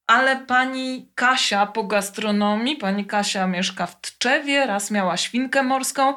ale 0.07 0.37
pani 0.37 1.11
Kasia 1.15 1.67
po 1.67 1.85
gastronomii, 1.85 2.77
pani 2.77 3.05
Kasia 3.05 3.47
mieszka 3.47 3.87
w 3.87 4.01
Tczewie, 4.01 4.67
raz 4.67 4.91
miała 4.91 5.17
świnkę 5.17 5.63
morską 5.63 6.15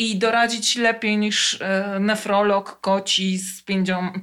i 0.00 0.16
doradzić 0.16 0.76
lepiej 0.76 1.18
niż 1.18 1.58
e, 1.60 1.98
nefrolog 2.00 2.80
koci 2.80 3.38
z 3.38 3.62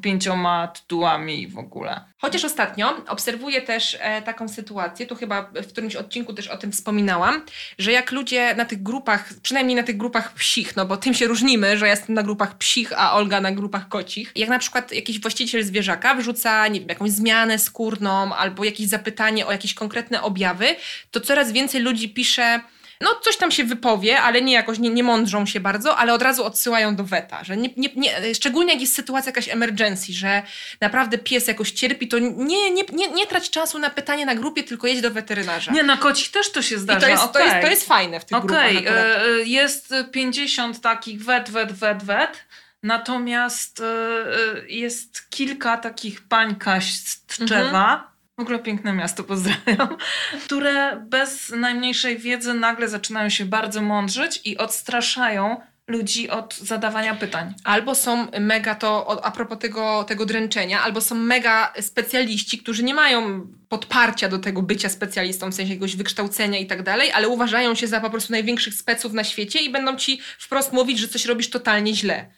pięcioma 0.01 0.67
tytułami 0.67 1.47
w 1.47 1.57
ogóle. 1.57 2.01
Chociaż 2.17 2.45
ostatnio 2.45 3.05
obserwuję 3.07 3.61
też 3.61 3.97
e, 3.99 4.21
taką 4.21 4.47
sytuację, 4.49 5.05
tu 5.05 5.15
chyba 5.15 5.41
w 5.41 5.67
którymś 5.67 5.95
odcinku 5.95 6.33
też 6.33 6.47
o 6.47 6.57
tym 6.57 6.71
wspominałam, 6.71 7.41
że 7.77 7.91
jak 7.91 8.11
ludzie 8.11 8.55
na 8.55 8.65
tych 8.65 8.83
grupach, 8.83 9.33
przynajmniej 9.41 9.75
na 9.75 9.83
tych 9.83 9.97
grupach 9.97 10.33
psich, 10.33 10.75
no 10.75 10.85
bo 10.85 10.97
tym 10.97 11.13
się 11.13 11.27
różnimy, 11.27 11.77
że 11.77 11.85
ja 11.85 11.91
jestem 11.91 12.15
na 12.15 12.23
grupach 12.23 12.57
psich, 12.57 12.93
a 12.95 13.13
Olga 13.13 13.41
na 13.41 13.51
grupach 13.51 13.87
kocich. 13.87 14.31
Jak 14.35 14.49
na 14.49 14.59
przykład 14.59 14.91
jakiś 14.91 15.21
właściciel 15.21 15.63
zwierzaka 15.63 16.15
wrzuca, 16.15 16.67
nie 16.67 16.79
wiem, 16.79 16.89
jakąś 16.89 17.11
zmianę 17.11 17.59
skórną 17.59 18.35
albo 18.35 18.63
jakieś 18.63 18.87
zapytanie 18.87 19.47
o 19.47 19.51
jakieś 19.51 19.73
konkretne 19.73 20.21
objawy, 20.21 20.75
to 21.11 21.21
coraz 21.21 21.51
więcej 21.51 21.81
ludzi 21.81 22.09
pisze 22.09 22.59
no 23.01 23.09
coś 23.21 23.37
tam 23.37 23.51
się 23.51 23.63
wypowie, 23.63 24.21
ale 24.21 24.41
nie 24.41 24.53
jakoś, 24.53 24.79
nie, 24.79 24.89
nie 24.89 25.03
mądrzą 25.03 25.45
się 25.45 25.59
bardzo, 25.59 25.97
ale 25.97 26.13
od 26.13 26.21
razu 26.21 26.43
odsyłają 26.43 26.95
do 26.95 27.03
weta, 27.03 27.43
że 27.43 27.57
nie, 27.57 27.69
nie, 27.77 27.89
nie, 27.95 28.35
szczególnie 28.35 28.71
jak 28.71 28.81
jest 28.81 28.95
sytuacja 28.95 29.29
jakaś 29.29 29.49
emergency, 29.49 30.13
że 30.13 30.41
naprawdę 30.81 31.17
pies 31.17 31.47
jakoś 31.47 31.71
cierpi, 31.71 32.07
to 32.07 32.19
nie, 32.19 32.71
nie, 32.71 32.83
nie, 32.93 33.11
nie 33.11 33.27
trać 33.27 33.49
czasu 33.49 33.79
na 33.79 33.89
pytanie 33.89 34.25
na 34.25 34.35
grupie, 34.35 34.63
tylko 34.63 34.87
jedź 34.87 35.01
do 35.01 35.11
weterynarza. 35.11 35.71
Nie, 35.71 35.83
na 35.83 35.97
kocich 35.97 36.31
też 36.31 36.51
to 36.51 36.61
się 36.61 36.77
zdarza. 36.77 36.99
I 36.99 37.01
to 37.01 37.07
jest, 37.07 37.33
to, 37.33 37.39
jest, 37.39 37.51
okej. 37.51 37.63
to 37.63 37.69
jest 37.69 37.87
fajne 37.87 38.19
w 38.19 38.25
tych 38.25 38.37
Okej, 38.37 38.73
grupach 38.75 38.93
akurat. 38.93 39.27
e, 39.27 39.43
jest 39.43 39.93
50 40.11 40.81
takich 40.81 41.23
wet, 41.23 41.49
wet, 41.49 41.71
wet, 41.71 42.03
wet. 42.03 42.37
Natomiast 42.83 43.79
e, 43.79 43.85
e, 43.85 44.69
jest 44.69 45.29
kilka 45.29 45.77
takich 45.77 46.21
pańkaś 46.21 46.93
z 46.93 47.25
Tczewa. 47.25 48.11
W 48.37 48.41
ogóle 48.41 48.59
piękne 48.59 48.93
miasto, 48.93 49.23
pozdrawiam. 49.23 49.97
Które 50.45 51.05
bez 51.09 51.49
najmniejszej 51.49 52.17
wiedzy 52.17 52.53
nagle 52.53 52.89
zaczynają 52.89 53.29
się 53.29 53.45
bardzo 53.45 53.81
mądrzyć 53.81 54.41
i 54.45 54.57
odstraszają 54.57 55.61
ludzi 55.87 56.29
od 56.29 56.57
zadawania 56.57 57.15
pytań. 57.15 57.53
Albo 57.63 57.95
są 57.95 58.27
mega 58.39 58.75
to, 58.75 59.25
a 59.25 59.31
propos 59.31 59.59
tego, 59.59 60.03
tego 60.03 60.25
dręczenia, 60.25 60.81
albo 60.81 61.01
są 61.01 61.15
mega 61.15 61.73
specjaliści, 61.81 62.57
którzy 62.57 62.83
nie 62.83 62.93
mają 62.93 63.47
podparcia 63.69 64.29
do 64.29 64.39
tego 64.39 64.61
bycia 64.61 64.89
specjalistą, 64.89 65.51
w 65.51 65.55
sensie 65.55 65.73
jakiegoś 65.73 65.95
wykształcenia 65.95 66.59
i 66.59 66.67
tak 66.67 66.83
dalej, 66.83 67.11
ale 67.11 67.27
uważają 67.27 67.75
się 67.75 67.87
za 67.87 68.01
po 68.01 68.09
prostu 68.09 68.31
największych 68.33 68.73
speców 68.73 69.13
na 69.13 69.23
świecie 69.23 69.59
i 69.59 69.69
będą 69.69 69.95
ci 69.95 70.21
wprost 70.39 70.73
mówić, 70.73 70.99
że 70.99 71.07
coś 71.07 71.25
robisz 71.25 71.49
totalnie 71.49 71.95
źle. 71.95 72.31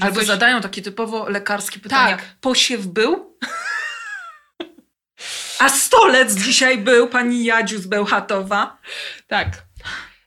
Albo 0.00 0.16
coś... 0.16 0.26
zadają 0.26 0.60
takie 0.60 0.82
typowo 0.82 1.28
lekarskie 1.28 1.80
pytania. 1.80 2.16
Tak. 2.16 2.24
Posiew 2.40 2.86
był? 2.86 3.38
A 5.58 5.68
stolec 5.68 6.34
dzisiaj 6.34 6.78
był, 6.78 7.08
pani 7.08 7.44
Jadziu 7.44 7.78
z 7.78 7.86
Bełchatowa. 7.86 8.78
Tak. 9.26 9.48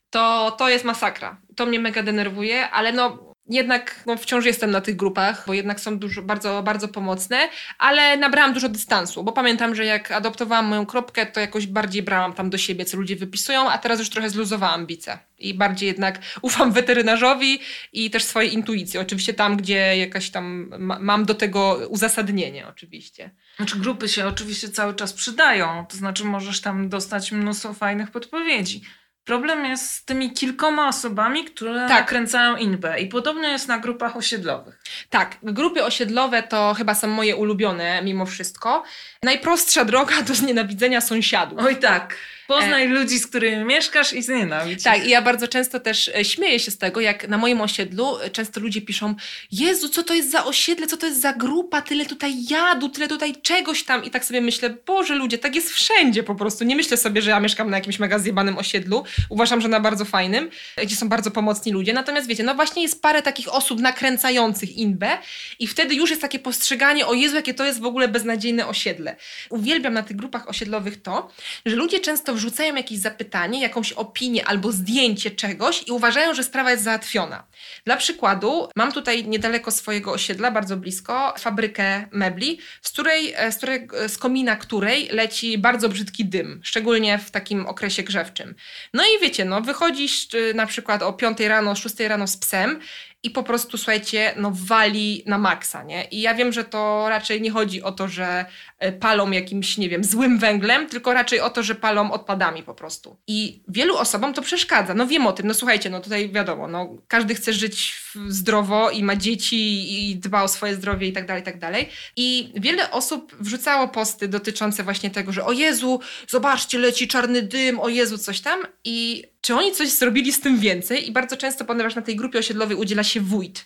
To, 0.09 0.55
to 0.57 0.69
jest 0.69 0.85
masakra. 0.85 1.37
To 1.55 1.65
mnie 1.65 1.79
mega 1.79 2.03
denerwuje, 2.03 2.69
ale 2.69 2.91
no 2.91 3.28
jednak 3.49 4.03
no, 4.05 4.17
wciąż 4.17 4.45
jestem 4.45 4.71
na 4.71 4.81
tych 4.81 4.95
grupach, 4.95 5.43
bo 5.47 5.53
jednak 5.53 5.79
są 5.79 5.99
dużo, 5.99 6.21
bardzo, 6.21 6.63
bardzo 6.63 6.87
pomocne, 6.87 7.49
ale 7.77 8.17
nabrałam 8.17 8.53
dużo 8.53 8.69
dystansu, 8.69 9.23
bo 9.23 9.31
pamiętam, 9.31 9.75
że 9.75 9.85
jak 9.85 10.11
adoptowałam 10.11 10.65
moją 10.65 10.85
kropkę, 10.85 11.25
to 11.25 11.39
jakoś 11.39 11.67
bardziej 11.67 12.03
brałam 12.03 12.33
tam 12.33 12.49
do 12.49 12.57
siebie, 12.57 12.85
co 12.85 12.97
ludzie 12.97 13.15
wypisują, 13.15 13.69
a 13.69 13.77
teraz 13.77 13.99
już 13.99 14.09
trochę 14.09 14.29
zluzowałam 14.29 14.85
bice. 14.85 15.19
I 15.39 15.53
bardziej 15.53 15.87
jednak 15.87 16.19
ufam 16.41 16.71
weterynarzowi 16.71 17.59
i 17.93 18.09
też 18.09 18.23
swojej 18.23 18.53
intuicji. 18.53 18.99
Oczywiście 18.99 19.33
tam, 19.33 19.57
gdzie 19.57 19.97
jakaś 19.97 20.29
tam 20.29 20.71
ma, 20.79 20.99
mam 20.99 21.25
do 21.25 21.33
tego 21.33 21.87
uzasadnienie, 21.89 22.67
oczywiście. 22.67 23.31
Znaczy 23.57 23.79
grupy 23.79 24.09
się 24.09 24.27
oczywiście 24.27 24.69
cały 24.69 24.95
czas 24.95 25.13
przydają, 25.13 25.85
to 25.89 25.97
znaczy 25.97 26.25
możesz 26.25 26.61
tam 26.61 26.89
dostać 26.89 27.31
mnóstwo 27.31 27.73
fajnych 27.73 28.11
podpowiedzi. 28.11 28.81
Problem 29.29 29.65
jest 29.65 29.91
z 29.91 30.05
tymi 30.05 30.31
kilkoma 30.33 30.87
osobami, 30.87 31.45
które 31.45 31.73
Tak. 31.87 31.89
nakręcają 31.89 32.55
inbę 32.55 32.99
i 32.99 33.07
podobnie 33.07 33.49
jest 33.49 33.67
na 33.67 33.79
grupach 33.79 34.17
osiedlowych. 34.17 34.79
Tak, 35.09 35.37
grupy 35.43 35.83
osiedlowe 35.83 36.43
to 36.43 36.73
chyba 36.77 36.95
są 36.95 37.07
moje 37.07 37.35
ulubione 37.35 38.01
mimo 38.03 38.25
wszystko. 38.25 38.83
Najprostsza 39.23 39.85
droga 39.85 40.21
do 40.21 40.35
znienawidzenia 40.35 41.01
sąsiadów. 41.01 41.59
Oj 41.59 41.75
tak, 41.75 42.15
poznaj 42.49 42.87
ludzi, 42.87 43.19
z 43.19 43.27
którymi 43.27 43.65
mieszkasz 43.65 44.13
i 44.13 44.21
znienawidź. 44.21 44.79
E. 44.79 44.83
Tak, 44.83 45.05
i 45.05 45.09
ja 45.09 45.21
bardzo 45.21 45.47
często 45.47 45.79
też 45.79 46.07
e, 46.07 46.25
śmieję 46.25 46.59
się 46.59 46.71
z 46.71 46.77
tego, 46.77 47.01
jak 47.01 47.27
na 47.27 47.37
moim 47.37 47.61
osiedlu 47.61 48.19
e, 48.19 48.29
często 48.29 48.59
ludzie 48.59 48.81
piszą: 48.81 49.15
Jezu, 49.51 49.89
co 49.89 50.03
to 50.03 50.13
jest 50.13 50.31
za 50.31 50.45
osiedle, 50.45 50.87
co 50.87 50.97
to 50.97 51.05
jest 51.05 51.21
za 51.21 51.33
grupa, 51.33 51.81
tyle 51.81 52.05
tutaj 52.05 52.33
jadu, 52.49 52.89
tyle 52.89 53.07
tutaj 53.07 53.35
czegoś 53.41 53.83
tam. 53.83 54.03
I 54.03 54.09
tak 54.09 54.25
sobie 54.25 54.41
myślę, 54.41 54.69
Boże, 54.85 55.15
ludzie, 55.15 55.37
tak 55.37 55.55
jest 55.55 55.69
wszędzie 55.69 56.23
po 56.23 56.35
prostu. 56.35 56.63
Nie 56.63 56.75
myślę 56.75 56.97
sobie, 56.97 57.21
że 57.21 57.29
ja 57.29 57.39
mieszkam 57.39 57.69
na 57.69 57.77
jakimś 57.77 57.99
mega 57.99 58.19
zjebanym 58.19 58.57
osiedlu. 58.57 59.03
Uważam, 59.29 59.61
że 59.61 59.67
na 59.67 59.79
bardzo 59.79 60.05
fajnym, 60.05 60.49
e, 60.75 60.85
gdzie 60.85 60.95
są 60.95 61.09
bardzo 61.09 61.31
pomocni 61.31 61.71
ludzie. 61.71 61.93
Natomiast 61.93 62.27
wiecie, 62.27 62.43
no 62.43 62.55
właśnie 62.55 62.81
jest 62.81 63.01
parę 63.01 63.21
takich 63.21 63.53
osób 63.53 63.79
nakręcających 63.79 64.77
inbę, 64.77 65.17
i 65.59 65.67
wtedy 65.67 65.95
już 65.95 66.09
jest 66.09 66.21
takie 66.21 66.39
postrzeganie: 66.39 67.07
O 67.07 67.13
Jezu, 67.13 67.35
jakie 67.35 67.53
to 67.53 67.65
jest 67.65 67.79
w 67.79 67.85
ogóle 67.85 68.07
beznadziejne 68.07 68.67
osiedle. 68.67 69.15
Uwielbiam 69.49 69.93
na 69.93 70.03
tych 70.03 70.17
grupach 70.17 70.49
osiedlowych 70.49 71.01
to, 71.01 71.31
że 71.65 71.75
ludzie 71.75 71.99
często 71.99 72.38
wrzucają 72.39 72.75
jakieś 72.75 72.99
zapytanie, 72.99 73.61
jakąś 73.61 73.93
opinię 73.93 74.45
albo 74.45 74.71
zdjęcie 74.71 75.31
czegoś 75.31 75.87
i 75.87 75.91
uważają, 75.91 76.33
że 76.33 76.43
sprawa 76.43 76.71
jest 76.71 76.83
załatwiona. 76.83 77.43
Dla 77.85 77.97
przykładu, 77.97 78.69
mam 78.75 78.91
tutaj 78.91 79.27
niedaleko 79.27 79.71
swojego 79.71 80.11
osiedla, 80.11 80.51
bardzo 80.51 80.77
blisko, 80.77 81.33
fabrykę 81.39 82.07
mebli, 82.11 82.59
z, 82.81 82.91
której, 82.91 83.33
e, 83.35 83.51
z, 83.51 83.57
której, 83.57 83.87
z 84.07 84.17
komina 84.17 84.55
której 84.55 85.09
leci 85.11 85.57
bardzo 85.57 85.89
brzydki 85.89 86.25
dym, 86.25 86.61
szczególnie 86.63 87.17
w 87.17 87.31
takim 87.31 87.65
okresie 87.65 88.03
grzewczym. 88.03 88.55
No 88.93 89.03
i 89.03 89.21
wiecie, 89.21 89.45
no 89.45 89.61
wychodzisz 89.61 90.33
y, 90.33 90.53
na 90.53 90.65
przykład 90.65 91.03
o 91.03 91.13
5 91.13 91.39
rano, 91.39 91.75
6 91.75 91.99
rano 91.99 92.27
z 92.27 92.37
psem 92.37 92.79
i 93.23 93.29
po 93.29 93.43
prostu, 93.43 93.77
słuchajcie, 93.77 94.33
no 94.37 94.51
wali 94.53 95.23
na 95.25 95.37
maksa, 95.37 95.83
nie? 95.83 96.03
I 96.03 96.21
ja 96.21 96.35
wiem, 96.35 96.53
że 96.53 96.63
to 96.63 97.05
raczej 97.09 97.41
nie 97.41 97.51
chodzi 97.51 97.83
o 97.83 97.91
to, 97.91 98.07
że 98.07 98.45
e, 98.79 98.91
palą 98.91 99.31
jakimś, 99.31 99.77
nie 99.77 99.89
wiem, 99.89 100.03
złym 100.03 100.37
węglem, 100.37 100.87
tylko 100.87 101.13
raczej 101.13 101.39
o 101.39 101.49
to, 101.49 101.63
że 101.63 101.75
palą 101.75 102.11
odpadami 102.11 102.63
po 102.63 102.73
prostu. 102.73 103.17
I 103.27 103.61
wielu 103.67 103.97
osobom 103.97 104.33
to 104.33 104.41
przeszkadza. 104.41 104.93
No 104.93 105.07
wiem 105.07 105.27
o 105.27 105.33
tym, 105.33 105.47
no 105.47 105.53
słuchajcie, 105.53 105.89
no 105.89 105.99
tutaj 105.99 106.31
wiadomo, 106.31 106.67
no 106.67 106.95
każdy 107.07 107.35
chce 107.35 107.53
żyć 107.53 108.01
zdrowo 108.27 108.89
i 108.89 109.03
ma 109.03 109.15
dzieci 109.15 110.09
i 110.11 110.15
dba 110.15 110.43
o 110.43 110.47
swoje 110.47 110.75
zdrowie 110.75 111.07
i 111.07 111.13
tak 111.13 111.25
dalej, 111.25 111.41
i 111.41 111.45
tak 111.45 111.59
dalej. 111.59 111.89
I 112.15 112.53
wiele 112.55 112.91
osób 112.91 113.35
wrzucało 113.39 113.87
posty 113.87 114.27
dotyczące 114.27 114.83
właśnie 114.83 115.09
tego, 115.09 115.31
że 115.31 115.45
o 115.45 115.51
Jezu, 115.51 115.99
zobaczcie, 116.27 116.77
leci 116.77 117.07
czarny 117.07 117.41
dym, 117.41 117.79
o 117.79 117.89
Jezu, 117.89 118.17
coś 118.17 118.41
tam. 118.41 118.59
I 118.83 119.23
czy 119.41 119.55
oni 119.55 119.71
coś 119.71 119.89
zrobili 119.89 120.33
z 120.33 120.41
tym 120.41 120.59
więcej? 120.59 121.07
I 121.07 121.11
bardzo 121.11 121.37
często, 121.37 121.65
ponieważ 121.65 121.95
na 121.95 122.01
tej 122.01 122.15
grupie 122.15 122.39
osiedlowej 122.39 122.77
udziela 122.77 123.03
się 123.03 123.21
wójt, 123.21 123.65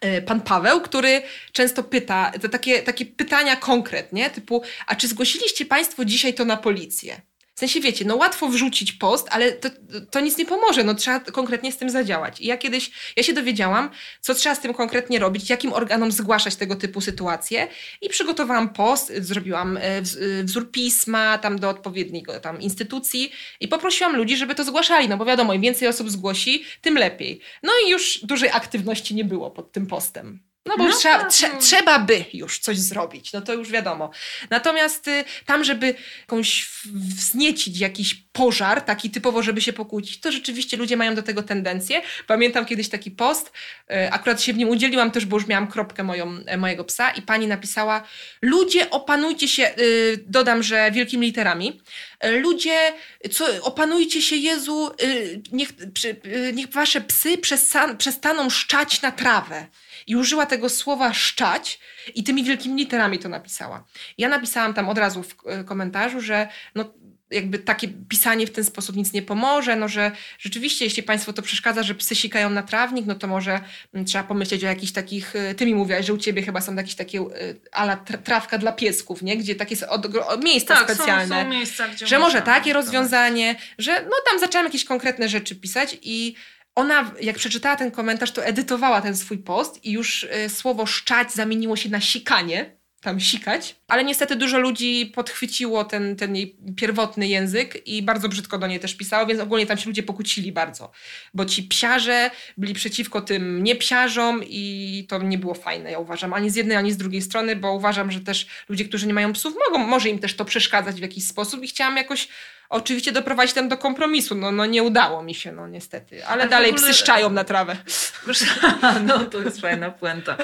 e, 0.00 0.22
pan 0.22 0.40
Paweł, 0.40 0.80
który 0.80 1.22
często 1.52 1.82
pyta, 1.82 2.32
to 2.42 2.48
takie, 2.48 2.82
takie 2.82 3.06
pytania 3.06 3.56
konkretnie, 3.56 4.30
typu, 4.30 4.62
a 4.86 4.94
czy 4.96 5.08
zgłosiliście 5.08 5.66
państwo 5.66 6.04
dzisiaj 6.04 6.34
to 6.34 6.44
na 6.44 6.56
policję? 6.56 7.20
W 7.54 7.60
sensie 7.60 7.80
wiecie, 7.80 8.04
no 8.04 8.16
łatwo 8.16 8.48
wrzucić 8.48 8.92
post, 8.92 9.28
ale 9.30 9.52
to, 9.52 9.68
to 10.10 10.20
nic 10.20 10.38
nie 10.38 10.46
pomoże, 10.46 10.84
no 10.84 10.94
trzeba 10.94 11.20
konkretnie 11.20 11.72
z 11.72 11.76
tym 11.76 11.90
zadziałać. 11.90 12.40
I 12.40 12.46
ja 12.46 12.56
kiedyś, 12.56 12.90
ja 13.16 13.22
się 13.22 13.32
dowiedziałam, 13.32 13.90
co 14.20 14.34
trzeba 14.34 14.54
z 14.54 14.60
tym 14.60 14.74
konkretnie 14.74 15.18
robić, 15.18 15.50
jakim 15.50 15.72
organom 15.72 16.12
zgłaszać 16.12 16.56
tego 16.56 16.76
typu 16.76 17.00
sytuacje 17.00 17.68
i 18.00 18.08
przygotowałam 18.08 18.68
post, 18.68 19.12
zrobiłam 19.18 19.76
e, 19.76 19.80
e, 19.80 20.02
wzór 20.42 20.70
pisma 20.70 21.38
tam 21.38 21.58
do 21.58 21.68
odpowiedniej 21.68 22.24
tam 22.42 22.60
instytucji 22.60 23.32
i 23.60 23.68
poprosiłam 23.68 24.16
ludzi, 24.16 24.36
żeby 24.36 24.54
to 24.54 24.64
zgłaszali, 24.64 25.08
no 25.08 25.16
bo 25.16 25.24
wiadomo, 25.24 25.54
im 25.54 25.62
więcej 25.62 25.88
osób 25.88 26.10
zgłosi, 26.10 26.64
tym 26.80 26.94
lepiej. 26.94 27.40
No 27.62 27.72
i 27.86 27.90
już 27.90 28.20
dużej 28.22 28.50
aktywności 28.50 29.14
nie 29.14 29.24
było 29.24 29.50
pod 29.50 29.72
tym 29.72 29.86
postem. 29.86 30.51
No 30.66 30.76
bo 30.76 30.84
No 30.88 30.96
trzeba, 30.96 31.18
tak, 31.18 31.30
trze, 31.32 31.48
no. 31.48 31.60
trzeba 31.60 31.98
by 31.98 32.24
już 32.32 32.58
coś 32.58 32.78
zrobić, 32.78 33.32
no 33.32 33.40
to 33.40 33.52
już 33.54 33.70
wiadomo. 33.70 34.10
Natomiast 34.50 35.08
y, 35.08 35.24
tam, 35.46 35.64
żeby 35.64 35.94
jakąś 36.20 36.68
wzniecić 36.94 37.78
jakiś 37.80 38.14
pożar, 38.14 38.80
taki 38.82 39.10
typowo, 39.10 39.42
żeby 39.42 39.60
się 39.60 39.72
pokłócić, 39.72 40.20
to 40.20 40.32
rzeczywiście 40.32 40.76
ludzie 40.76 40.96
mają 40.96 41.14
do 41.14 41.22
tego 41.22 41.42
tendencję. 41.42 42.02
Pamiętam 42.26 42.64
kiedyś 42.66 42.88
taki 42.88 43.10
post, 43.10 43.52
y, 43.90 44.12
akurat 44.12 44.42
się 44.42 44.52
w 44.52 44.56
nim 44.56 44.68
udzieliłam 44.68 45.10
też, 45.10 45.26
bo 45.26 45.36
już 45.36 45.46
miałam 45.46 45.66
kropkę 45.68 46.02
moją, 46.02 46.38
e, 46.46 46.56
mojego 46.56 46.84
psa 46.84 47.10
i 47.10 47.22
pani 47.22 47.46
napisała 47.46 48.02
ludzie 48.42 48.90
opanujcie 48.90 49.48
się, 49.48 49.74
y, 49.78 50.24
dodam, 50.26 50.62
że 50.62 50.90
wielkimi 50.90 51.26
literami, 51.26 51.80
y, 52.24 52.30
ludzie, 52.40 52.92
co, 53.32 53.46
opanujcie 53.62 54.22
się 54.22 54.36
Jezu, 54.36 54.90
y, 55.02 55.42
niech, 55.52 55.68
przy, 55.94 56.08
y, 56.26 56.52
niech 56.54 56.68
wasze 56.70 57.00
psy 57.00 57.38
przestan- 57.38 57.96
przestaną 57.96 58.50
szczać 58.50 59.02
na 59.02 59.12
trawę. 59.12 59.66
I 60.06 60.16
użyła 60.16 60.46
tego 60.46 60.68
słowa 60.68 61.14
szczać 61.14 61.80
i 62.14 62.24
tymi 62.24 62.44
wielkimi 62.44 62.76
literami 62.76 63.18
to 63.18 63.28
napisała. 63.28 63.84
Ja 64.18 64.28
napisałam 64.28 64.74
tam 64.74 64.88
od 64.88 64.98
razu 64.98 65.22
w 65.22 65.36
e, 65.46 65.64
komentarzu, 65.64 66.20
że 66.20 66.48
no, 66.74 66.84
jakby 67.32 67.58
takie 67.58 67.88
pisanie 68.08 68.46
w 68.46 68.50
ten 68.50 68.64
sposób 68.64 68.96
nic 68.96 69.12
nie 69.12 69.22
pomoże, 69.22 69.76
no 69.76 69.88
że 69.88 70.12
rzeczywiście, 70.38 70.84
jeśli 70.84 71.02
Państwu 71.02 71.32
to 71.32 71.42
przeszkadza, 71.42 71.82
że 71.82 71.94
psy 71.94 72.14
sikają 72.14 72.50
na 72.50 72.62
trawnik, 72.62 73.06
no 73.06 73.14
to 73.14 73.26
może 73.26 73.60
mm, 73.94 74.06
trzeba 74.06 74.24
pomyśleć 74.24 74.64
o 74.64 74.66
jakichś 74.66 74.92
takich, 74.92 75.36
e, 75.36 75.54
ty 75.54 75.66
mi 75.66 75.74
mówiłaś, 75.74 76.06
że 76.06 76.14
u 76.14 76.18
Ciebie 76.18 76.42
chyba 76.42 76.60
są 76.60 76.74
jakieś 76.74 76.94
takie 76.94 77.18
e, 77.18 77.24
ala 77.72 77.96
tra- 77.96 78.18
trawka 78.18 78.58
dla 78.58 78.72
piesków, 78.72 79.22
nie? 79.22 79.36
Gdzie 79.36 79.54
takie 79.54 79.76
są 79.76 79.88
od, 79.88 80.06
miejsca 80.44 80.74
Tak, 80.74 80.88
są, 80.88 80.94
specjalne 80.94 81.44
są 81.44 81.50
miejsca, 81.50 81.88
gdzie 81.88 82.06
że 82.06 82.18
może 82.18 82.42
takie 82.42 82.72
rozwiązanie, 82.72 83.56
że 83.78 84.02
no 84.04 84.16
tam 84.30 84.40
zaczęłam 84.40 84.66
jakieś 84.66 84.84
konkretne 84.84 85.28
rzeczy 85.28 85.56
pisać 85.56 85.96
i 86.02 86.34
ona, 86.74 87.12
jak 87.20 87.36
przeczytała 87.36 87.76
ten 87.76 87.90
komentarz, 87.90 88.30
to 88.32 88.44
edytowała 88.44 89.00
ten 89.00 89.16
swój 89.16 89.38
post 89.38 89.84
i 89.84 89.92
już 89.92 90.22
y, 90.22 90.48
słowo 90.48 90.86
szczać 90.86 91.32
zamieniło 91.32 91.76
się 91.76 91.90
na 91.90 92.00
sikanie, 92.00 92.76
tam 93.00 93.20
sikać, 93.20 93.76
ale 93.92 94.04
niestety 94.04 94.36
dużo 94.36 94.58
ludzi 94.58 95.12
podchwyciło 95.14 95.84
ten, 95.84 96.16
ten 96.16 96.36
jej 96.36 96.56
pierwotny 96.76 97.28
język 97.28 97.86
i 97.86 98.02
bardzo 98.02 98.28
brzydko 98.28 98.58
do 98.58 98.66
niej 98.66 98.80
też 98.80 98.94
pisało, 98.94 99.26
więc 99.26 99.40
ogólnie 99.40 99.66
tam 99.66 99.78
się 99.78 99.86
ludzie 99.90 100.02
pokłócili 100.02 100.52
bardzo, 100.52 100.90
bo 101.34 101.44
ci 101.44 101.62
psiarze 101.62 102.30
byli 102.56 102.74
przeciwko 102.74 103.20
tym 103.20 103.64
niepsiarzom 103.64 104.42
i 104.44 105.06
to 105.08 105.18
nie 105.22 105.38
było 105.38 105.54
fajne, 105.54 105.90
ja 105.90 105.98
uważam, 105.98 106.32
ani 106.32 106.50
z 106.50 106.56
jednej, 106.56 106.76
ani 106.76 106.92
z 106.92 106.96
drugiej 106.96 107.22
strony, 107.22 107.56
bo 107.56 107.72
uważam, 107.72 108.10
że 108.10 108.20
też 108.20 108.46
ludzie, 108.68 108.84
którzy 108.84 109.06
nie 109.06 109.14
mają 109.14 109.32
psów, 109.32 109.54
mogą, 109.68 109.86
może 109.86 110.08
im 110.08 110.18
też 110.18 110.34
to 110.34 110.44
przeszkadzać 110.44 110.96
w 110.96 111.02
jakiś 111.02 111.26
sposób 111.26 111.64
i 111.64 111.68
chciałam 111.68 111.96
jakoś 111.96 112.28
oczywiście 112.72 113.12
doprowadzić 113.12 113.54
tam 113.54 113.68
do 113.68 113.76
kompromisu. 113.76 114.34
No, 114.34 114.52
no 114.52 114.66
nie 114.66 114.82
udało 114.82 115.22
mi 115.22 115.34
się, 115.34 115.52
no 115.52 115.68
niestety. 115.68 116.26
Ale, 116.26 116.42
Ale 116.42 116.50
dalej 116.50 116.70
ogóle- 116.70 116.82
psy 116.90 116.94
szczają 116.94 117.30
na 117.30 117.44
trawę. 117.44 117.76
No 119.06 119.18
to 119.24 119.40
jest 119.42 119.60
fajna 119.60 119.90
puenta. 119.90 120.36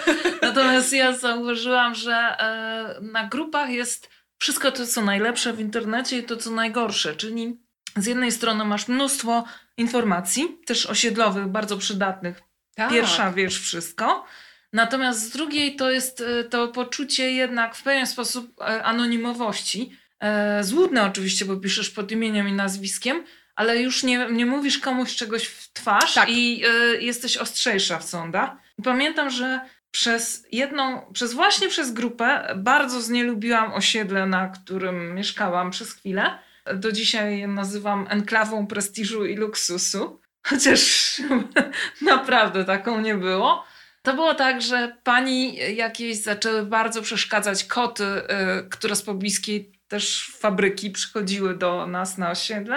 Natomiast 0.42 0.92
ja 0.92 1.12
zauważyłam, 1.12 1.94
że 1.94 2.12
e, 2.12 3.00
na 3.00 3.28
grupach 3.38 3.70
jest 3.70 4.10
wszystko 4.38 4.72
to, 4.72 4.86
co 4.86 5.02
najlepsze 5.02 5.52
w 5.52 5.60
internecie 5.60 6.18
i 6.18 6.22
to, 6.22 6.36
co 6.36 6.50
najgorsze. 6.50 7.16
Czyli 7.16 7.56
z 7.96 8.06
jednej 8.06 8.32
strony 8.32 8.64
masz 8.64 8.88
mnóstwo 8.88 9.44
informacji, 9.76 10.58
też 10.66 10.86
osiedlowych, 10.86 11.46
bardzo 11.46 11.76
przydatnych. 11.78 12.42
Tak. 12.74 12.90
Pierwsza 12.90 13.32
wiesz 13.32 13.60
wszystko. 13.60 14.24
Natomiast 14.72 15.20
z 15.20 15.30
drugiej 15.30 15.76
to 15.76 15.90
jest 15.90 16.20
e, 16.20 16.44
to 16.44 16.68
poczucie 16.68 17.32
jednak 17.32 17.74
w 17.74 17.82
pewien 17.82 18.06
sposób 18.06 18.60
e, 18.60 18.84
anonimowości. 18.84 19.96
E, 20.20 20.64
Złudne 20.64 21.04
oczywiście, 21.04 21.44
bo 21.44 21.56
piszesz 21.56 21.90
pod 21.90 22.12
imieniem 22.12 22.48
i 22.48 22.52
nazwiskiem, 22.52 23.24
ale 23.56 23.82
już 23.82 24.02
nie, 24.02 24.26
nie 24.30 24.46
mówisz 24.46 24.78
komuś 24.78 25.16
czegoś 25.16 25.44
w 25.46 25.72
twarz 25.72 26.14
Tak. 26.14 26.28
i 26.28 26.62
e, 26.64 27.00
jesteś 27.00 27.36
ostrzejsza 27.36 27.98
w 27.98 28.04
sądach. 28.04 28.50
Pamiętam, 28.84 29.30
że 29.30 29.60
przez 29.98 30.46
jedną, 30.52 31.12
przez 31.12 31.32
właśnie 31.32 31.68
przez 31.68 31.92
grupę 31.92 32.54
bardzo 32.56 33.00
znielubiłam 33.00 33.72
osiedle, 33.74 34.26
na 34.26 34.48
którym 34.48 35.14
mieszkałam 35.14 35.70
przez 35.70 35.92
chwilę. 35.92 36.38
Do 36.74 36.92
dzisiaj 36.92 37.38
je 37.38 37.48
nazywam 37.48 38.06
enklawą 38.10 38.66
prestiżu 38.66 39.26
i 39.26 39.36
luksusu, 39.36 40.20
chociaż 40.42 41.12
naprawdę 42.12 42.64
taką 42.64 43.00
nie 43.00 43.14
było. 43.14 43.64
To 44.02 44.14
było 44.14 44.34
tak, 44.34 44.62
że 44.62 44.96
pani 45.04 45.56
jakieś 45.76 46.22
zaczęły 46.22 46.62
bardzo 46.62 47.02
przeszkadzać 47.02 47.64
koty, 47.64 48.04
y, 48.04 48.68
które 48.70 48.96
z 48.96 49.02
pobliskiej 49.02 49.72
też 49.88 50.36
fabryki 50.38 50.90
przychodziły 50.90 51.54
do 51.54 51.86
nas 51.86 52.18
na 52.18 52.30
osiedle. 52.30 52.76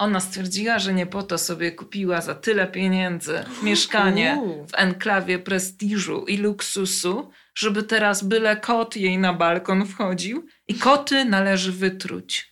Ona 0.00 0.20
stwierdziła, 0.20 0.78
że 0.78 0.94
nie 0.94 1.06
po 1.06 1.22
to 1.22 1.38
sobie 1.38 1.72
kupiła 1.72 2.20
za 2.20 2.34
tyle 2.34 2.66
pieniędzy 2.66 3.44
mieszkanie 3.62 4.42
w 4.68 4.74
enklawie 4.74 5.38
prestiżu 5.38 6.24
i 6.26 6.36
luksusu, 6.36 7.30
żeby 7.54 7.82
teraz 7.82 8.24
byle 8.24 8.56
kot 8.56 8.96
jej 8.96 9.18
na 9.18 9.34
balkon 9.34 9.86
wchodził 9.86 10.46
i 10.68 10.74
koty 10.74 11.24
należy 11.24 11.72
wytruć. 11.72 12.50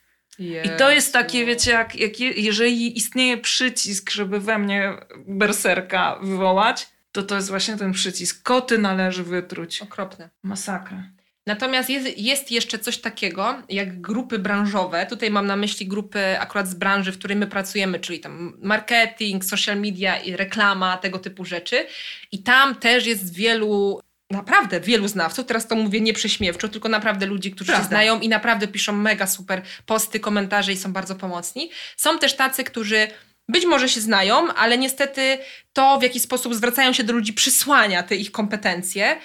I 0.64 0.68
to 0.78 0.90
jest 0.90 1.12
takie, 1.12 1.46
wiecie, 1.46 1.70
jak, 1.70 1.96
jak 1.96 2.20
je- 2.20 2.32
jeżeli 2.32 2.96
istnieje 2.98 3.38
przycisk, 3.38 4.10
żeby 4.10 4.40
we 4.40 4.58
mnie 4.58 4.92
berserka 5.26 6.18
wywołać, 6.22 6.88
to 7.12 7.22
to 7.22 7.34
jest 7.36 7.48
właśnie 7.48 7.76
ten 7.76 7.92
przycisk. 7.92 8.42
Koty 8.42 8.78
należy 8.78 9.24
wytruć. 9.24 9.82
Okropne. 9.82 10.30
Masakra. 10.42 11.02
Natomiast 11.48 11.90
jest, 11.90 12.18
jest 12.18 12.50
jeszcze 12.50 12.78
coś 12.78 12.98
takiego, 12.98 13.62
jak 13.68 14.00
grupy 14.00 14.38
branżowe. 14.38 15.06
Tutaj 15.06 15.30
mam 15.30 15.46
na 15.46 15.56
myśli 15.56 15.86
grupy 15.86 16.40
akurat 16.40 16.68
z 16.68 16.74
branży, 16.74 17.12
w 17.12 17.18
której 17.18 17.36
my 17.36 17.46
pracujemy, 17.46 18.00
czyli 18.00 18.20
tam 18.20 18.58
marketing, 18.62 19.44
social 19.44 19.80
media 19.80 20.16
i 20.16 20.36
reklama, 20.36 20.96
tego 20.96 21.18
typu 21.18 21.44
rzeczy. 21.44 21.86
I 22.32 22.42
tam 22.42 22.74
też 22.74 23.06
jest 23.06 23.34
wielu, 23.34 24.00
naprawdę 24.30 24.80
wielu 24.80 25.08
znawców. 25.08 25.46
Teraz 25.46 25.66
to 25.66 25.76
mówię 25.76 26.00
nie 26.00 26.12
prześmiewczo, 26.12 26.68
tylko 26.68 26.88
naprawdę 26.88 27.26
ludzi, 27.26 27.50
którzy 27.50 27.68
się 27.68 27.72
Prawda. 27.72 27.88
znają 27.88 28.20
i 28.20 28.28
naprawdę 28.28 28.68
piszą 28.68 28.92
mega 28.92 29.26
super 29.26 29.62
posty, 29.86 30.20
komentarze 30.20 30.72
i 30.72 30.76
są 30.76 30.92
bardzo 30.92 31.14
pomocni. 31.14 31.70
Są 31.96 32.18
też 32.18 32.36
tacy, 32.36 32.64
którzy 32.64 33.08
być 33.48 33.66
może 33.66 33.88
się 33.88 34.00
znają, 34.00 34.54
ale 34.54 34.78
niestety 34.78 35.38
to, 35.72 35.98
w 35.98 36.02
jaki 36.02 36.20
sposób 36.20 36.54
zwracają 36.54 36.92
się 36.92 37.04
do 37.04 37.12
ludzi, 37.12 37.32
przysłania 37.32 38.02
te 38.02 38.16
ich 38.16 38.32
kompetencje. 38.32 39.16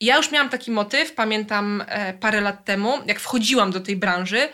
Ja 0.00 0.16
już 0.16 0.30
miałam 0.30 0.48
taki 0.48 0.70
motyw, 0.70 1.14
pamiętam 1.14 1.84
e, 1.86 2.14
parę 2.14 2.40
lat 2.40 2.64
temu, 2.64 2.94
jak 3.06 3.20
wchodziłam 3.20 3.70
do 3.70 3.80
tej 3.80 3.96
branży, 3.96 4.48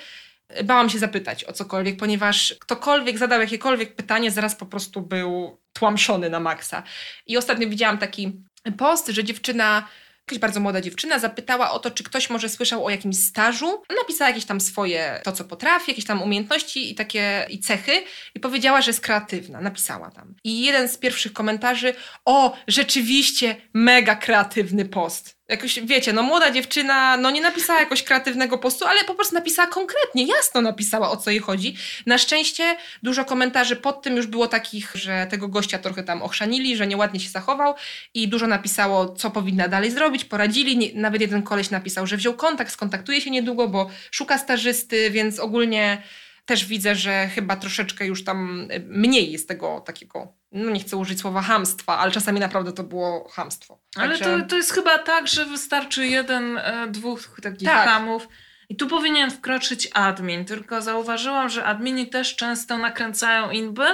e, 0.48 0.64
bałam 0.64 0.90
się 0.90 0.98
zapytać 0.98 1.44
o 1.44 1.52
cokolwiek, 1.52 1.96
ponieważ 1.96 2.54
ktokolwiek 2.60 3.18
zadał 3.18 3.40
jakiekolwiek 3.40 3.96
pytanie, 3.96 4.30
zaraz 4.30 4.56
po 4.56 4.66
prostu 4.66 5.02
był 5.02 5.60
tłamszony 5.72 6.30
na 6.30 6.40
maksa. 6.40 6.82
I 7.26 7.36
ostatnio 7.36 7.68
widziałam 7.68 7.98
taki 7.98 8.32
post, 8.78 9.08
że 9.08 9.24
dziewczyna, 9.24 9.88
jakaś 10.20 10.38
bardzo 10.38 10.60
młoda 10.60 10.80
dziewczyna, 10.80 11.18
zapytała 11.18 11.70
o 11.70 11.78
to, 11.78 11.90
czy 11.90 12.04
ktoś 12.04 12.30
może 12.30 12.48
słyszał 12.48 12.86
o 12.86 12.90
jakimś 12.90 13.16
stażu. 13.16 13.82
Napisała 14.02 14.28
jakieś 14.28 14.44
tam 14.44 14.60
swoje, 14.60 15.20
to 15.24 15.32
co 15.32 15.44
potrafi, 15.44 15.90
jakieś 15.90 16.04
tam 16.04 16.22
umiejętności 16.22 16.92
i 16.92 16.94
takie 16.94 17.46
i 17.50 17.58
cechy 17.58 17.92
i 18.34 18.40
powiedziała, 18.40 18.82
że 18.82 18.90
jest 18.90 19.00
kreatywna. 19.00 19.60
Napisała 19.60 20.10
tam. 20.10 20.34
I 20.44 20.62
jeden 20.64 20.88
z 20.88 20.98
pierwszych 20.98 21.32
komentarzy, 21.32 21.95
o, 22.25 22.56
rzeczywiście 22.69 23.56
mega 23.75 24.16
kreatywny 24.16 24.84
post. 24.84 25.33
Jakoś, 25.54 25.80
wiecie, 25.80 26.12
no 26.12 26.23
młoda 26.23 26.50
dziewczyna, 26.50 27.17
no 27.17 27.30
nie 27.30 27.40
napisała 27.40 27.80
jakoś 27.80 28.02
kreatywnego 28.02 28.58
postu, 28.58 28.84
ale 28.86 29.04
po 29.04 29.14
prostu 29.14 29.34
napisała 29.34 29.69
konkretnie, 29.69 30.26
jasno 30.26 30.60
napisała, 30.60 31.10
o 31.10 31.17
co 31.17 31.30
jej 31.30 31.40
chodzi. 31.40 31.76
Na 32.06 32.19
szczęście 32.19 32.76
dużo 33.02 33.25
komentarzy 33.25 33.76
pod 33.76 34.02
tym 34.02 34.17
już 34.17 34.26
było 34.26 34.47
takich, 34.47 34.93
że 34.95 35.26
tego 35.30 35.49
gościa 35.49 35.78
trochę 35.78 36.02
tam 36.02 36.23
ochrzanili, 36.23 36.76
że 36.76 36.86
nieładnie 36.86 37.21
się 37.21 37.28
zachował 37.28 37.75
i 38.14 38.28
dużo 38.28 38.47
napisało, 38.47 39.08
co 39.08 39.30
powinna 39.30 39.69
dalej 39.69 39.90
zrobić, 39.90 40.25
poradzili. 40.25 40.78
Nie, 40.78 40.95
nawet 40.95 41.21
jeden 41.21 41.43
koleś 41.43 41.71
napisał, 41.71 42.06
że 42.06 42.17
wziął 42.17 42.34
kontakt, 42.34 42.73
skontaktuje 42.73 43.21
się 43.21 43.30
niedługo, 43.30 43.69
bo 43.69 43.90
szuka 44.10 44.38
stażysty, 44.38 45.10
więc 45.10 45.38
ogólnie 45.38 46.02
też 46.47 46.67
widzę, 46.67 46.95
że 46.95 47.28
chyba 47.28 47.56
troszeczkę 47.56 48.06
już 48.06 48.25
tam 48.25 48.69
y, 48.71 48.80
mniej 48.88 49.32
jest 49.32 49.49
tego 49.49 49.80
takiego, 49.80 50.32
no 50.54 50.71
nie 50.71 50.80
chcę 50.80 50.97
użyć 50.97 51.21
słowa 51.21 51.43
hamstwa, 51.43 51.99
ale 51.99 52.12
czasami 52.12 52.40
naprawdę 52.40 52.73
to 52.73 52.84
było 52.84 53.28
hamstwo. 53.28 53.78
Ale 53.97 54.08
Także- 54.19 54.40
to, 54.43 54.47
to 54.49 54.56
jest 54.56 54.73
chyba 54.73 54.99
tak, 54.99 55.28
że 55.28 55.45
wystarczy 55.45 56.06
jeden, 56.06 56.58
e, 56.58 56.86
dwóch 56.88 57.40
takich 57.43 57.69
Tak. 57.69 57.88
hamów. 57.88 58.28
I 58.69 58.76
tu 58.76 58.86
powinien 58.86 59.30
wkroczyć 59.30 59.88
admin. 59.95 60.45
Tylko 60.45 60.82
zauważyłam, 60.82 61.49
że 61.49 61.64
admini 61.64 62.06
też 62.08 62.36
często 62.36 62.78
nakręcają 62.78 63.50
inby 63.50 63.84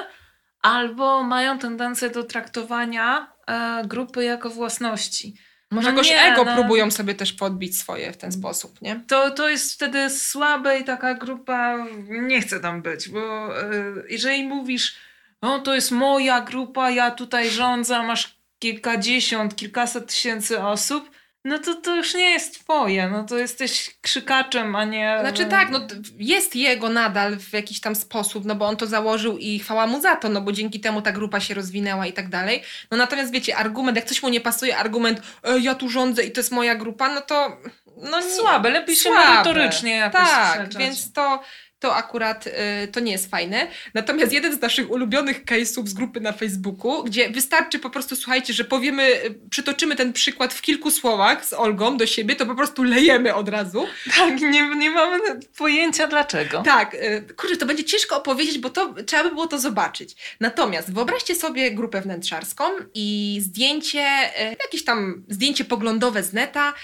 albo 0.63 1.23
mają 1.23 1.59
tendencję 1.59 2.11
do 2.11 2.25
traktowania 2.25 3.33
e, 3.47 3.83
grupy 3.87 4.25
jako 4.25 4.51
własności. 4.51 5.35
Może 5.71 5.89
No 5.89 5.97
jakoś 5.97 6.11
nie, 6.11 6.23
ego 6.23 6.45
no. 6.45 6.55
próbują 6.55 6.91
sobie 6.91 7.15
też 7.15 7.33
podbić 7.33 7.79
swoje 7.79 8.13
w 8.13 8.17
ten 8.17 8.33
sposób, 8.33 8.83
nie? 8.83 9.01
To, 9.09 9.31
to 9.31 9.49
jest 9.49 9.75
wtedy 9.75 10.11
słabe 10.11 10.79
i 10.79 10.85
taka 10.85 11.15
grupa 11.15 11.77
nie 12.09 12.41
chce 12.41 12.61
tam 12.61 12.83
być, 12.83 13.09
bo 13.09 13.57
e, 13.61 13.65
jeżeli 14.09 14.49
mówisz, 14.49 14.97
no 15.43 15.59
to 15.59 15.75
jest 15.75 15.91
moja 15.91 16.41
grupa, 16.41 16.91
ja 16.91 17.11
tutaj 17.11 17.51
rządzę, 17.51 18.03
masz 18.03 18.41
kilkadziesiąt, 18.59 19.57
kilkaset 19.57 20.07
tysięcy 20.07 20.63
osób, 20.63 21.11
no 21.45 21.59
to 21.59 21.75
to 21.75 21.97
już 21.97 22.15
nie 22.15 22.31
jest 22.31 22.61
twoje, 22.61 23.09
no 23.09 23.25
to 23.25 23.39
jesteś 23.39 23.97
krzykaczem, 24.01 24.77
a 24.77 24.85
nie... 24.85 25.17
Znaczy 25.21 25.47
tak, 25.47 25.71
no 25.71 25.81
jest 26.19 26.57
jego 26.57 26.89
nadal 26.89 27.39
w 27.39 27.53
jakiś 27.53 27.81
tam 27.81 27.95
sposób, 27.95 28.45
no 28.45 28.55
bo 28.55 28.67
on 28.67 28.77
to 28.77 28.87
założył 28.87 29.39
i 29.39 29.59
chwała 29.59 29.87
mu 29.87 30.01
za 30.01 30.17
to, 30.17 30.29
no 30.29 30.41
bo 30.41 30.53
dzięki 30.53 30.81
temu 30.81 31.03
ta 31.03 31.13
grupa 31.13 31.41
się 31.41 31.55
rozwinęła 31.55 32.07
i 32.07 32.13
tak 32.13 32.29
dalej. 32.29 32.63
No 32.91 32.97
natomiast 32.97 33.33
wiecie, 33.33 33.57
argument, 33.57 33.97
jak 33.97 34.07
coś 34.07 34.23
mu 34.23 34.29
nie 34.29 34.41
pasuje, 34.41 34.77
argument 34.77 35.23
e, 35.45 35.59
ja 35.59 35.75
tu 35.75 35.89
rządzę 35.89 36.23
i 36.25 36.33
to 36.33 36.41
jest 36.41 36.53
moja 36.53 36.75
grupa, 36.75 37.15
no 37.15 37.21
to 37.21 37.57
no 37.97 38.23
Słabe, 38.23 38.71
lepiej 38.71 38.97
się 38.97 39.11
Słabe. 39.11 39.31
merytorycznie 39.31 39.97
jakoś 39.97 40.21
Tak, 40.21 40.75
więc 40.79 41.13
to, 41.13 41.43
to 41.81 41.97
akurat 41.97 42.47
y, 42.47 42.53
to 42.93 43.01
nie 43.01 43.13
jest 43.13 43.31
fajne. 43.31 43.69
Natomiast 43.95 44.33
jeden 44.33 44.57
z 44.57 44.61
naszych 44.61 44.91
ulubionych 44.91 45.45
case'ów 45.45 45.87
z 45.87 45.95
grupy 45.95 46.21
na 46.21 46.33
Facebooku, 46.33 47.05
gdzie 47.05 47.31
wystarczy 47.31 47.79
po 47.79 47.91
prostu, 47.91 48.17
słuchajcie, 48.17 48.53
że 48.53 48.65
powiemy, 48.65 49.25
y, 49.25 49.39
przytoczymy 49.51 49.97
ten 49.97 50.13
przykład 50.13 50.55
w 50.55 50.63
kilku 50.63 50.91
słowach 50.91 51.45
z 51.45 51.53
Olgą 51.53 51.97
do 51.97 52.07
siebie, 52.07 52.37
to 52.37 52.47
po 52.47 52.55
prostu 52.55 52.83
lejemy 52.83 53.35
od 53.35 53.49
razu. 53.49 53.87
Tak, 54.17 54.41
nie, 54.41 54.77
nie 54.77 54.91
mamy 54.91 55.19
pojęcia 55.57 56.07
dlaczego. 56.07 56.63
Tak, 56.63 56.95
y, 56.95 57.35
kurczę, 57.37 57.57
to 57.57 57.67
będzie 57.67 57.85
ciężko 57.85 58.17
opowiedzieć, 58.17 58.59
bo 58.59 58.71
to 58.71 58.95
trzeba 59.07 59.23
by 59.23 59.31
było 59.31 59.47
to 59.47 59.59
zobaczyć. 59.59 60.17
Natomiast 60.41 60.93
wyobraźcie 60.93 61.35
sobie 61.35 61.71
grupę 61.71 62.01
wnętrzarską 62.01 62.65
i 62.95 63.39
zdjęcie, 63.43 64.07
y, 64.53 64.57
jakieś 64.65 64.85
tam 64.85 65.25
zdjęcie 65.29 65.65
poglądowe 65.65 66.23
z 66.23 66.33
neta 66.33 66.75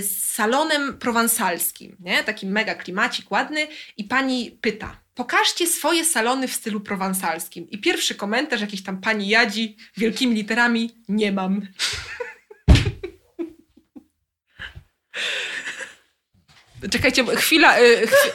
z 0.00 0.34
salonem 0.34 0.98
prowansalskim, 0.98 1.96
nie? 2.00 2.24
Taki 2.24 2.46
mega 2.46 2.74
klimacik 2.74 3.30
ładny 3.30 3.66
i 3.96 4.04
pani 4.04 4.35
pyta, 4.60 5.00
pokażcie 5.14 5.66
swoje 5.66 6.04
salony 6.04 6.48
w 6.48 6.52
stylu 6.52 6.80
prowansalskim. 6.80 7.70
I 7.70 7.78
pierwszy 7.78 8.14
komentarz 8.14 8.60
jakiejś 8.60 8.82
tam 8.82 9.00
pani 9.00 9.28
Jadzi 9.28 9.76
wielkimi 9.96 10.34
literami, 10.34 10.94
nie 11.08 11.32
mam. 11.32 11.60
Czekajcie, 16.90 17.24
chwila, 17.36 17.78
y, 17.80 18.06
chwi- 18.06 18.30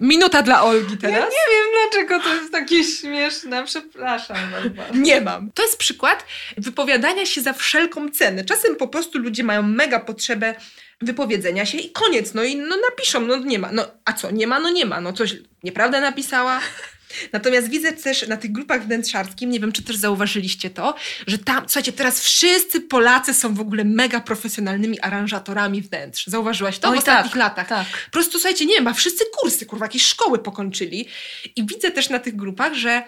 minuta 0.00 0.42
dla 0.42 0.62
Olgi 0.62 0.96
teraz. 0.98 1.20
Ja 1.20 1.24
nie 1.24 1.54
wiem 1.56 1.66
dlaczego 1.72 2.22
to 2.22 2.34
jest 2.34 2.52
takie 2.52 2.84
śmieszne, 2.84 3.64
przepraszam 3.64 4.36
bardzo. 4.50 4.94
Nie 4.94 5.20
mam. 5.20 5.50
To 5.52 5.62
jest 5.62 5.78
przykład 5.78 6.24
wypowiadania 6.56 7.26
się 7.26 7.40
za 7.40 7.52
wszelką 7.52 8.10
cenę. 8.10 8.44
Czasem 8.44 8.76
po 8.76 8.88
prostu 8.88 9.18
ludzie 9.18 9.44
mają 9.44 9.62
mega 9.62 10.00
potrzebę 10.00 10.54
wypowiedzenia 11.00 11.66
się 11.66 11.78
i 11.78 11.90
koniec. 11.90 12.34
No 12.34 12.44
i 12.44 12.56
no 12.56 12.76
napiszą, 12.90 13.20
no 13.20 13.36
nie 13.36 13.58
ma. 13.58 13.72
No 13.72 13.86
a 14.04 14.12
co, 14.12 14.30
nie 14.30 14.46
ma, 14.46 14.60
no 14.60 14.70
nie 14.70 14.86
ma. 14.86 15.00
No 15.00 15.12
coś 15.12 15.36
nieprawda 15.62 16.00
napisała. 16.00 16.60
Natomiast 17.32 17.68
widzę 17.68 17.92
też 17.92 18.28
na 18.28 18.36
tych 18.36 18.52
grupach 18.52 18.86
wnętrzarskich, 18.86 19.48
nie 19.48 19.60
wiem, 19.60 19.72
czy 19.72 19.82
też 19.82 19.96
zauważyliście 19.96 20.70
to, 20.70 20.94
że 21.26 21.38
tam, 21.38 21.64
słuchajcie, 21.68 21.92
teraz 21.92 22.20
wszyscy 22.20 22.80
Polacy 22.80 23.34
są 23.34 23.54
w 23.54 23.60
ogóle 23.60 23.84
mega 23.84 24.20
profesjonalnymi 24.20 25.00
aranżatorami 25.00 25.82
wnętrz. 25.82 26.26
Zauważyłaś 26.26 26.78
to 26.78 26.88
Oj, 26.88 26.96
w 26.96 26.98
ostatnich 26.98 27.32
tak, 27.32 27.40
latach? 27.40 27.68
tak. 27.68 27.86
Po 28.04 28.10
prostu, 28.10 28.32
słuchajcie, 28.38 28.66
nie 28.66 28.74
wiem, 28.74 28.86
a 28.88 28.94
wszyscy 28.94 29.24
kursy, 29.38 29.66
kurwa, 29.66 29.84
jakieś 29.84 30.06
szkoły 30.06 30.38
pokończyli. 30.38 31.08
I 31.56 31.66
widzę 31.66 31.90
też 31.90 32.10
na 32.10 32.18
tych 32.18 32.36
grupach, 32.36 32.74
że 32.74 33.02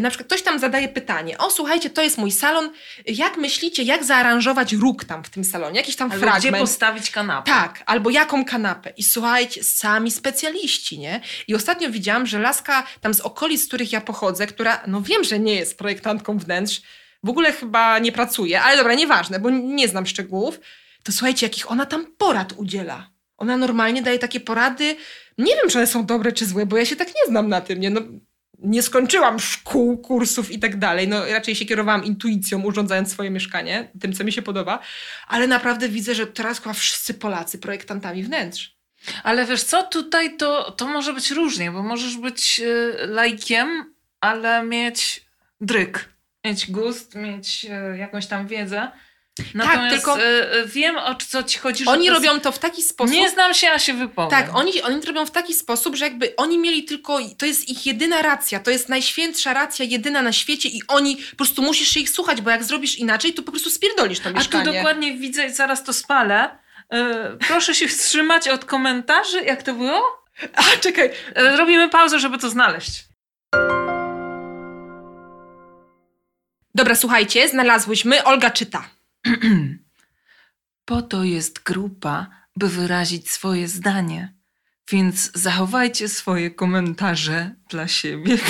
na 0.00 0.10
przykład 0.10 0.26
ktoś 0.26 0.42
tam 0.42 0.58
zadaje 0.58 0.88
pytanie, 0.88 1.38
o 1.38 1.50
słuchajcie, 1.50 1.90
to 1.90 2.02
jest 2.02 2.18
mój 2.18 2.32
salon, 2.32 2.72
jak 3.06 3.36
myślicie, 3.36 3.82
jak 3.82 4.04
zaaranżować 4.04 4.72
róg 4.72 5.04
tam 5.04 5.24
w 5.24 5.30
tym 5.30 5.44
salonie? 5.44 5.76
Jakiś 5.76 5.96
tam 5.96 6.12
Albo 6.12 6.26
gdzie 6.26 6.30
fragment. 6.30 6.62
postawić 6.62 7.10
kanapę. 7.10 7.50
Tak, 7.50 7.82
albo 7.86 8.10
jaką 8.10 8.44
kanapę. 8.44 8.92
I 8.96 9.02
słuchajcie, 9.02 9.64
sami 9.64 10.10
specjaliści, 10.10 10.98
nie? 10.98 11.20
I 11.48 11.54
ostatnio 11.54 11.90
widziałam, 11.90 12.26
że 12.26 12.38
laska 12.38 12.86
tam 13.00 13.14
z 13.14 13.20
okolic, 13.20 13.64
z 13.64 13.68
których 13.68 13.92
ja 13.92 14.00
pochodzę, 14.00 14.46
która, 14.46 14.82
no 14.86 15.02
wiem, 15.02 15.24
że 15.24 15.38
nie 15.38 15.54
jest 15.54 15.78
projektantką 15.78 16.38
wnętrz, 16.38 16.82
w 17.24 17.28
ogóle 17.28 17.52
chyba 17.52 17.98
nie 17.98 18.12
pracuje, 18.12 18.62
ale 18.62 18.76
dobra, 18.76 18.94
nieważne, 18.94 19.40
bo 19.40 19.50
nie 19.50 19.88
znam 19.88 20.06
szczegółów, 20.06 20.60
to 21.02 21.12
słuchajcie, 21.12 21.46
jakich 21.46 21.70
ona 21.70 21.86
tam 21.86 22.06
porad 22.18 22.52
udziela. 22.52 23.10
Ona 23.36 23.56
normalnie 23.56 24.02
daje 24.02 24.18
takie 24.18 24.40
porady, 24.40 24.96
nie 25.38 25.56
wiem, 25.56 25.70
czy 25.70 25.78
one 25.78 25.86
są 25.86 26.06
dobre, 26.06 26.32
czy 26.32 26.46
złe, 26.46 26.66
bo 26.66 26.76
ja 26.76 26.84
się 26.84 26.96
tak 26.96 27.08
nie 27.08 27.26
znam 27.28 27.48
na 27.48 27.60
tym, 27.60 27.80
nie? 27.80 27.90
No, 27.90 28.00
nie 28.62 28.82
skończyłam 28.82 29.40
szkół, 29.40 29.98
kursów 29.98 30.50
i 30.50 30.58
tak 30.58 30.78
dalej. 30.78 31.08
No, 31.08 31.26
raczej 31.26 31.54
się 31.54 31.64
kierowałam 31.64 32.04
intuicją, 32.04 32.62
urządzając 32.62 33.12
swoje 33.12 33.30
mieszkanie, 33.30 33.90
tym, 34.00 34.12
co 34.12 34.24
mi 34.24 34.32
się 34.32 34.42
podoba. 34.42 34.78
Ale 35.28 35.46
naprawdę 35.46 35.88
widzę, 35.88 36.14
że 36.14 36.26
teraz 36.26 36.60
chyba 36.60 36.72
wszyscy 36.72 37.14
Polacy 37.14 37.58
projektantami 37.58 38.22
wnętrz. 38.22 38.76
Ale 39.22 39.46
wiesz 39.46 39.62
co, 39.62 39.82
tutaj 39.82 40.36
to, 40.36 40.70
to 40.70 40.88
może 40.88 41.12
być 41.12 41.30
różnie, 41.30 41.70
bo 41.70 41.82
możesz 41.82 42.16
być 42.16 42.60
y, 42.60 43.06
lajkiem, 43.06 43.94
ale 44.20 44.64
mieć 44.64 45.24
dryk, 45.60 46.08
mieć 46.44 46.70
gust, 46.70 47.14
mieć 47.14 47.64
y, 47.94 47.98
jakąś 47.98 48.26
tam 48.26 48.46
wiedzę. 48.46 48.90
Natomiast 49.54 49.96
tylko- 49.96 50.18
y, 50.20 50.22
y, 50.22 50.66
wiem 50.66 50.96
o 50.98 51.14
co 51.14 51.42
ci 51.42 51.58
chodzi. 51.58 51.84
że 51.84 51.90
Oni 51.90 52.06
to 52.06 52.14
robią 52.14 52.40
to 52.40 52.52
w 52.52 52.58
taki 52.58 52.82
sposób. 52.82 53.14
Nie 53.14 53.30
znam 53.30 53.54
się, 53.54 53.70
a 53.70 53.78
się 53.78 53.94
wypowiem. 53.94 54.30
Tak, 54.30 54.56
oni, 54.56 54.82
oni 54.82 55.00
to 55.00 55.06
robią 55.06 55.26
w 55.26 55.30
taki 55.30 55.54
sposób, 55.54 55.96
że 55.96 56.04
jakby 56.04 56.36
oni 56.36 56.58
mieli 56.58 56.84
tylko, 56.84 57.18
to 57.38 57.46
jest 57.46 57.68
ich 57.68 57.86
jedyna 57.86 58.22
racja, 58.22 58.60
to 58.60 58.70
jest 58.70 58.88
najświętsza 58.88 59.52
racja, 59.52 59.84
jedyna 59.84 60.22
na 60.22 60.32
świecie 60.32 60.68
i 60.68 60.82
oni, 60.88 61.16
po 61.16 61.36
prostu 61.36 61.62
musisz 61.62 61.88
się 61.88 62.00
ich 62.00 62.10
słuchać, 62.10 62.40
bo 62.40 62.50
jak 62.50 62.64
zrobisz 62.64 62.96
inaczej, 62.98 63.34
to 63.34 63.42
po 63.42 63.50
prostu 63.52 63.70
spierdolisz 63.70 64.20
to 64.20 64.28
A 64.28 64.32
tu 64.32 64.38
mieszkanie. 64.38 64.64
dokładnie 64.64 65.14
widzę 65.14 65.46
i 65.46 65.52
zaraz 65.52 65.84
to 65.84 65.92
spalę. 65.92 66.58
Y, 66.94 66.96
proszę 67.48 67.74
się 67.74 67.88
wstrzymać 67.88 68.48
od 68.48 68.64
komentarzy. 68.64 69.42
Jak 69.42 69.62
to 69.62 69.74
było? 69.74 70.02
A, 70.56 70.62
czekaj. 70.80 71.06
Y, 71.38 71.56
robimy 71.56 71.88
pauzę, 71.88 72.18
żeby 72.18 72.38
to 72.38 72.50
znaleźć. 72.50 72.90
Dobra, 76.74 76.94
słuchajcie, 76.94 77.48
znalazłyśmy, 77.48 78.24
Olga 78.24 78.50
czyta. 78.50 78.88
Po 80.84 81.02
to 81.02 81.24
jest 81.24 81.62
grupa, 81.62 82.26
by 82.56 82.68
wyrazić 82.68 83.30
swoje 83.30 83.68
zdanie. 83.68 84.34
Więc 84.90 85.32
zachowajcie 85.34 86.08
swoje 86.08 86.50
komentarze 86.50 87.54
dla 87.68 87.88
siebie. 87.88 88.38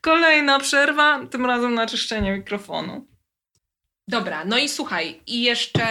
Kolejna 0.00 0.58
przerwa, 0.60 1.26
tym 1.26 1.46
razem 1.46 1.74
na 1.74 1.86
czyszczenie 1.86 2.32
mikrofonu. 2.32 3.06
Dobra, 4.08 4.44
no 4.44 4.58
i 4.58 4.68
słuchaj, 4.68 5.22
i 5.26 5.42
jeszcze 5.42 5.84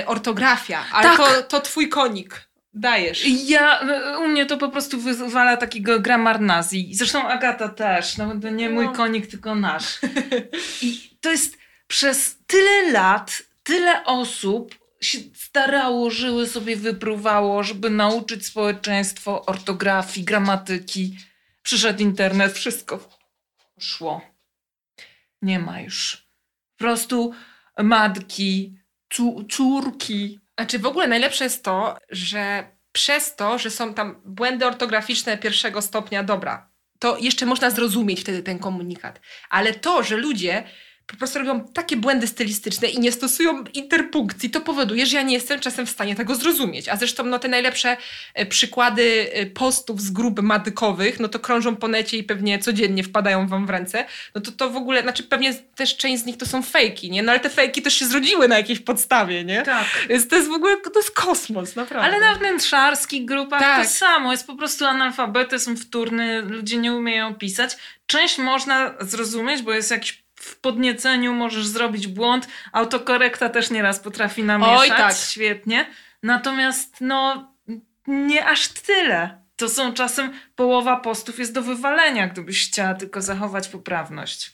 y, 0.00 0.06
ortografia, 0.06 0.84
ale 0.92 1.08
Tak. 1.08 1.16
to, 1.16 1.42
to 1.42 1.60
twój 1.60 1.88
konik. 1.88 2.48
Dajesz. 2.74 3.24
Ja, 3.48 3.80
u 4.24 4.28
mnie 4.28 4.46
to 4.46 4.58
po 4.58 4.68
prostu 4.68 5.00
wyzwala 5.00 5.56
takiego 5.56 6.00
gramarnazji. 6.00 6.94
Zresztą 6.94 7.28
Agata 7.28 7.68
też, 7.68 8.16
no 8.16 8.40
to 8.40 8.50
nie 8.50 8.70
mój 8.70 8.84
No. 8.84 8.92
konik, 8.92 9.26
tylko 9.26 9.54
nasz. 9.54 9.98
I 10.82 11.10
to 11.20 11.30
jest 11.30 11.58
przez 11.86 12.36
tyle 12.46 12.92
lat, 12.92 13.42
tyle 13.62 14.04
osób 14.04 14.74
się 15.00 15.18
starało, 15.34 16.10
żyły 16.10 16.46
sobie, 16.46 16.76
wyprówało, 16.76 17.62
żeby 17.62 17.90
nauczyć 17.90 18.46
społeczeństwo 18.46 19.44
ortografii, 19.46 20.24
gramatyki. 20.26 21.18
Przyszedł 21.62 22.02
internet, 22.02 22.52
wszystko 22.52 23.08
szło. 23.80 24.20
Nie 25.42 25.58
ma 25.58 25.80
już. 25.80 26.26
Po 26.76 26.84
prostu 26.84 27.32
matki, 27.82 28.78
córki, 29.50 30.40
Znaczy 30.58 30.78
w 30.78 30.86
ogóle 30.86 31.06
najlepsze 31.06 31.44
jest 31.44 31.64
to, 31.64 31.98
że 32.10 32.72
przez 32.92 33.36
to, 33.36 33.58
że 33.58 33.70
są 33.70 33.94
tam 33.94 34.22
błędy 34.24 34.66
ortograficzne 34.66 35.38
pierwszego 35.38 35.82
stopnia, 35.82 36.22
dobra, 36.22 36.70
to 36.98 37.18
jeszcze 37.18 37.46
można 37.46 37.70
zrozumieć 37.70 38.20
wtedy 38.20 38.42
ten 38.42 38.58
komunikat. 38.58 39.20
Ale 39.50 39.74
to, 39.74 40.02
że 40.02 40.16
ludzie 40.16 40.64
po 41.06 41.16
prostu 41.16 41.38
robią 41.38 41.68
takie 41.68 41.96
błędy 41.96 42.26
stylistyczne 42.26 42.88
i 42.88 43.00
nie 43.00 43.12
stosują 43.12 43.64
interpunkcji, 43.74 44.50
to 44.50 44.60
powoduje, 44.60 45.06
że 45.06 45.16
ja 45.16 45.22
nie 45.22 45.34
jestem 45.34 45.60
czasem 45.60 45.86
w 45.86 45.90
stanie 45.90 46.14
tego 46.14 46.34
zrozumieć. 46.34 46.88
A 46.88 46.96
zresztą 46.96 47.24
no, 47.24 47.38
te 47.38 47.48
najlepsze 47.48 47.96
e, 48.34 48.46
przykłady 48.46 49.30
e, 49.32 49.46
postów 49.46 50.00
z 50.00 50.10
grup 50.10 50.42
madykowych, 50.42 51.20
no 51.20 51.28
to 51.28 51.38
krążą 51.38 51.76
po 51.76 51.88
necie 51.88 52.16
i 52.16 52.22
pewnie 52.22 52.58
codziennie 52.58 53.02
wpadają 53.04 53.48
wam 53.48 53.66
w 53.66 53.70
ręce. 53.70 54.04
No 54.34 54.40
to 54.40 54.52
to 54.52 54.70
w 54.70 54.76
ogóle, 54.76 55.02
znaczy 55.02 55.22
pewnie 55.22 55.54
też 55.54 55.96
część 55.96 56.22
z 56.22 56.26
nich 56.26 56.36
to 56.36 56.46
są 56.46 56.62
fejki, 56.62 57.10
nie? 57.10 57.22
No 57.22 57.32
ale 57.32 57.40
te 57.40 57.50
fejki 57.50 57.82
też 57.82 57.94
się 57.94 58.06
zrodziły 58.06 58.48
na 58.48 58.56
jakiejś 58.56 58.80
podstawie, 58.80 59.44
nie? 59.44 59.62
tak. 59.62 59.86
Więc 60.08 60.28
to 60.28 60.36
jest 60.36 60.48
w 60.48 60.52
ogóle, 60.52 60.76
to 60.76 60.98
jest 60.98 61.10
kosmos, 61.10 61.76
naprawdę. 61.76 62.08
Ale 62.08 62.20
na 62.20 62.34
wnętrzarskich 62.34 63.24
grupach 63.24 63.60
Tak. 63.60 63.82
to 63.82 63.92
samo. 63.92 64.32
Jest 64.32 64.46
po 64.46 64.56
prostu 64.56 64.84
analfabetyzm 64.84 65.76
wtórny, 65.76 66.42
ludzie 66.42 66.76
nie 66.76 66.94
umieją 66.94 67.34
pisać. 67.34 67.76
Część 68.06 68.38
można 68.38 68.94
zrozumieć, 69.00 69.62
bo 69.62 69.72
jest 69.72 69.90
jakiś 69.90 70.23
w 70.34 70.56
podnieceniu 70.60 71.34
możesz 71.34 71.66
zrobić 71.66 72.06
błąd. 72.06 72.48
Autokorekta 72.72 73.48
też 73.48 73.70
nieraz 73.70 74.00
potrafi 74.00 74.44
namieszać. 74.44 74.78
Oj, 74.80 74.88
tak. 74.88 75.16
Świetnie. 75.16 75.86
Natomiast 76.22 76.96
no 77.00 77.48
nie 78.06 78.46
aż 78.46 78.68
tyle. 78.68 79.44
To 79.56 79.68
są 79.68 79.92
czasem 79.92 80.32
połowa 80.56 80.96
postów 80.96 81.38
jest 81.38 81.52
do 81.52 81.62
wywalenia, 81.62 82.28
gdybyś 82.28 82.68
chciała 82.68 82.94
tylko 82.94 83.22
zachować 83.22 83.68
poprawność. 83.68 84.52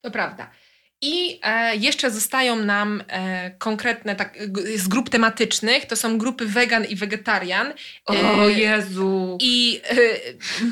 To 0.00 0.10
prawda. 0.10 0.50
I 1.02 1.40
e, 1.42 1.76
jeszcze 1.76 2.10
zostają 2.10 2.56
nam 2.56 3.02
e, 3.08 3.50
konkretne 3.50 4.16
tak, 4.16 4.38
z 4.76 4.88
grup 4.88 5.10
tematycznych, 5.10 5.86
to 5.86 5.96
są 5.96 6.18
grupy 6.18 6.46
wegan 6.46 6.84
i 6.84 6.96
wegetarian. 6.96 7.72
O 8.06 8.14
E, 8.14 8.52
Jezu. 8.52 9.38
I 9.40 9.80
e, 9.90 9.96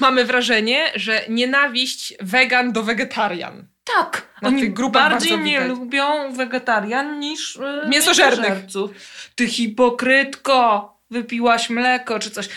mamy 0.00 0.24
wrażenie, 0.24 0.90
że 0.94 1.22
nienawiść 1.28 2.14
wegan 2.20 2.72
do 2.72 2.82
wegetarian. 2.82 3.64
Tak, 3.96 4.22
Na 4.42 4.48
oni 4.48 4.60
tych 4.60 4.72
grupach 4.72 5.10
bardziej 5.10 5.38
widać. 5.42 5.68
lubią 5.68 6.32
wegetarian 6.32 7.20
niż 7.20 7.56
e, 7.56 7.88
Mięsożernych. 7.88 8.40
mięsożerców. 8.50 8.90
Ty 9.34 9.46
hipokrytko, 9.48 10.96
wypiłaś 11.10 11.70
mleko 11.70 12.18
czy 12.18 12.30
coś. 12.30 12.48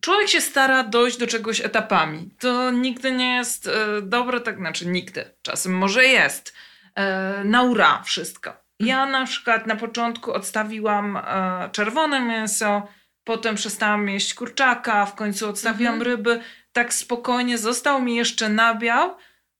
Człowiek 0.00 0.28
się 0.28 0.40
stara 0.40 0.82
dojść 0.82 1.16
do 1.18 1.26
czegoś 1.26 1.60
etapami. 1.60 2.28
To 2.40 2.70
nigdy 2.70 3.12
nie 3.12 3.34
jest 3.36 3.66
e, 3.66 4.02
dobre, 4.02 4.40
tak 4.40 4.56
znaczy 4.58 4.86
nigdy. 4.86 5.24
Czasem 5.42 5.72
może 5.78 6.04
jest. 6.04 6.52
E, 6.94 7.44
na 7.44 7.62
ura 7.62 8.02
wszystko. 8.02 8.52
Ja 8.80 9.06
na 9.06 9.26
przykład 9.26 9.66
na 9.66 9.76
początku 9.76 10.32
odstawiłam 10.32 11.16
e, 11.16 11.68
czerwone 11.72 12.20
mięso, 12.20 12.88
potem 13.24 13.54
przestałam 13.54 14.08
jeść 14.08 14.34
kurczaka, 14.34 15.06
w 15.06 15.14
końcu 15.14 15.48
odstawiłam 15.48 15.94
Mhm. 15.94 16.10
ryby. 16.10 16.40
Tak 16.72 16.94
spokojnie 16.94 17.58
został 17.58 18.02
mi 18.02 18.16
jeszcze 18.16 18.48
nabiał, 18.48 19.16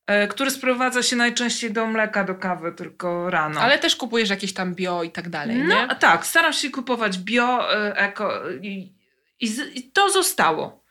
e, 0.07 0.29
który 0.29 0.51
sprowadza 0.51 1.03
się 1.03 1.17
najczęściej 1.17 1.73
do 1.73 1.87
mleka, 1.87 2.25
do 2.25 2.35
kawy 2.35 2.73
tylko 2.73 3.31
rano. 3.31 3.61
Ale 3.61 3.79
też 3.79 3.97
kupujesz 3.97 4.31
jakieś 4.31 4.55
tam 4.55 4.75
bio 4.75 5.03
i 5.03 5.11
tak 5.11 5.29
dalej, 5.29 5.57
no 5.59 5.87
nie? 5.87 5.97
tak, 5.97 6.27
staram 6.27 6.53
się 6.53 6.71
kupować 6.71 7.19
bio, 7.19 7.73
eko 7.97 8.51
i, 8.63 8.93
i, 9.41 9.49
i 9.75 9.83
to 9.93 10.11
zostało. 10.11 10.83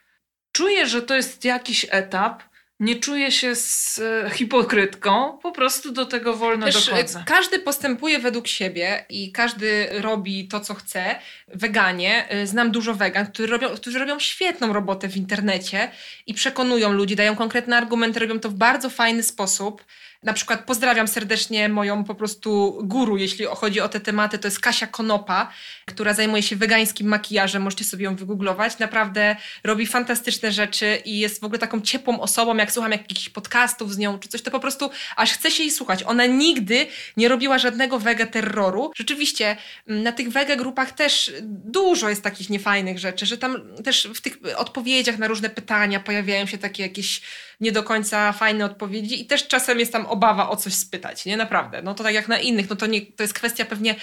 Czuję, 0.51 0.88
że 0.88 1.01
to 1.01 1.15
jest 1.15 1.45
jakiś 1.45 1.86
etap. 1.89 2.43
Nie 2.81 2.95
czuję 2.95 3.31
się 3.31 3.55
z 3.55 3.99
e, 3.99 4.29
hipokrytką, 4.29 5.37
po 5.37 5.51
prostu 5.51 5.91
do 5.91 6.05
tego 6.05 6.35
wolno 6.35 6.65
Też 6.65 6.85
dochodzę. 6.85 7.19
e, 7.19 7.23
każdy 7.25 7.59
postępuje 7.59 8.19
według 8.19 8.47
siebie 8.47 9.05
i 9.09 9.31
każdy 9.31 9.87
robi 10.01 10.47
to, 10.47 10.59
co 10.59 10.73
chce. 10.73 11.15
Weganie, 11.47 12.29
e, 12.29 12.47
znam 12.47 12.71
dużo 12.71 12.93
wegan, 12.93 13.27
którzy 13.27 13.47
robią, 13.47 13.69
którzy 13.69 13.99
robią 13.99 14.19
świetną 14.19 14.73
robotę 14.73 15.07
w 15.09 15.17
internecie 15.17 15.91
i 16.27 16.33
przekonują 16.33 16.91
ludzi, 16.91 17.15
dają 17.15 17.35
konkretne 17.35 17.77
argumenty, 17.77 18.19
robią 18.19 18.39
to 18.39 18.49
w 18.49 18.53
bardzo 18.53 18.89
fajny 18.89 19.23
sposób. 19.23 19.85
Na 20.23 20.34
przykład 20.34 20.65
pozdrawiam 20.65 21.07
serdecznie 21.07 21.69
moją 21.69 22.03
po 22.03 22.15
prostu 22.15 22.79
guru, 22.84 23.17
jeśli 23.17 23.45
chodzi 23.45 23.81
o 23.81 23.89
te 23.89 23.99
tematy. 23.99 24.39
To 24.39 24.47
jest 24.47 24.60
Kasia 24.60 24.88
Konopa, 24.88 25.51
która 25.86 26.13
zajmuje 26.13 26.43
się 26.43 26.55
wegańskim 26.55 27.07
makijażem. 27.07 27.62
Możecie 27.62 27.86
sobie 27.86 28.05
ją 28.05 28.15
wygooglować. 28.15 28.79
Naprawdę 28.79 29.36
robi 29.63 29.88
fantastyczne 29.88 30.51
rzeczy 30.51 31.01
i 31.05 31.19
jest 31.19 31.41
w 31.41 31.43
ogóle 31.43 31.60
taką 31.60 31.81
ciepłą 31.81 32.19
osobą. 32.19 32.57
Jak 32.57 32.71
słucham 32.71 32.91
jakichś 32.91 33.29
podcastów 33.29 33.93
z 33.93 33.97
nią 33.97 34.19
czy 34.19 34.29
coś, 34.29 34.41
to 34.41 34.51
po 34.51 34.60
prostu 34.60 34.89
aż 35.15 35.34
chce 35.34 35.51
się 35.51 35.63
jej 35.63 35.71
słuchać. 35.71 36.03
Ona 36.03 36.25
nigdy 36.25 36.88
nie 37.17 37.27
robiła 37.27 37.57
żadnego 37.57 37.99
wege 37.99 38.27
terroru. 38.27 38.91
Rzeczywiście 38.95 39.57
mm, 39.88 40.03
na 40.03 40.12
tych 40.12 40.29
wege 40.29 40.57
grupach 40.57 40.91
też 40.91 41.31
dużo 41.43 42.10
jest 42.10 42.23
takich 42.23 42.49
niefajnych 42.49 42.99
rzeczy, 42.99 43.25
że 43.25 43.38
tam 43.38 43.57
też 43.84 44.10
w 44.15 44.21
tych 44.21 44.38
odpowiedziach 44.57 45.17
na 45.17 45.27
różne 45.27 45.49
pytania 45.49 45.99
pojawiają 45.99 46.45
się 46.45 46.57
takie 46.57 46.84
jakieś 46.84 47.21
nie 47.62 47.71
do 47.71 47.84
końca 47.84 48.32
fajne 48.32 48.65
odpowiedzi 48.65 49.21
i 49.21 49.26
też 49.26 49.47
czasem 49.47 49.80
jest 49.80 49.91
tam 49.91 50.06
obawa 50.06 50.50
o 50.50 50.56
coś 50.56 50.74
spytać, 50.74 51.26
nie? 51.26 51.38
Naprawdę. 51.38 51.82
No 51.82 51.93
to 51.93 52.04
tak 52.04 52.13
jak 52.13 52.28
na 52.28 52.39
innych, 52.39 52.69
no 52.69 52.76
to, 52.76 52.86
nie, 52.86 53.02
to 53.02 53.24
jest 53.24 53.34
kwestia 53.34 53.65
pewnie 53.65 53.95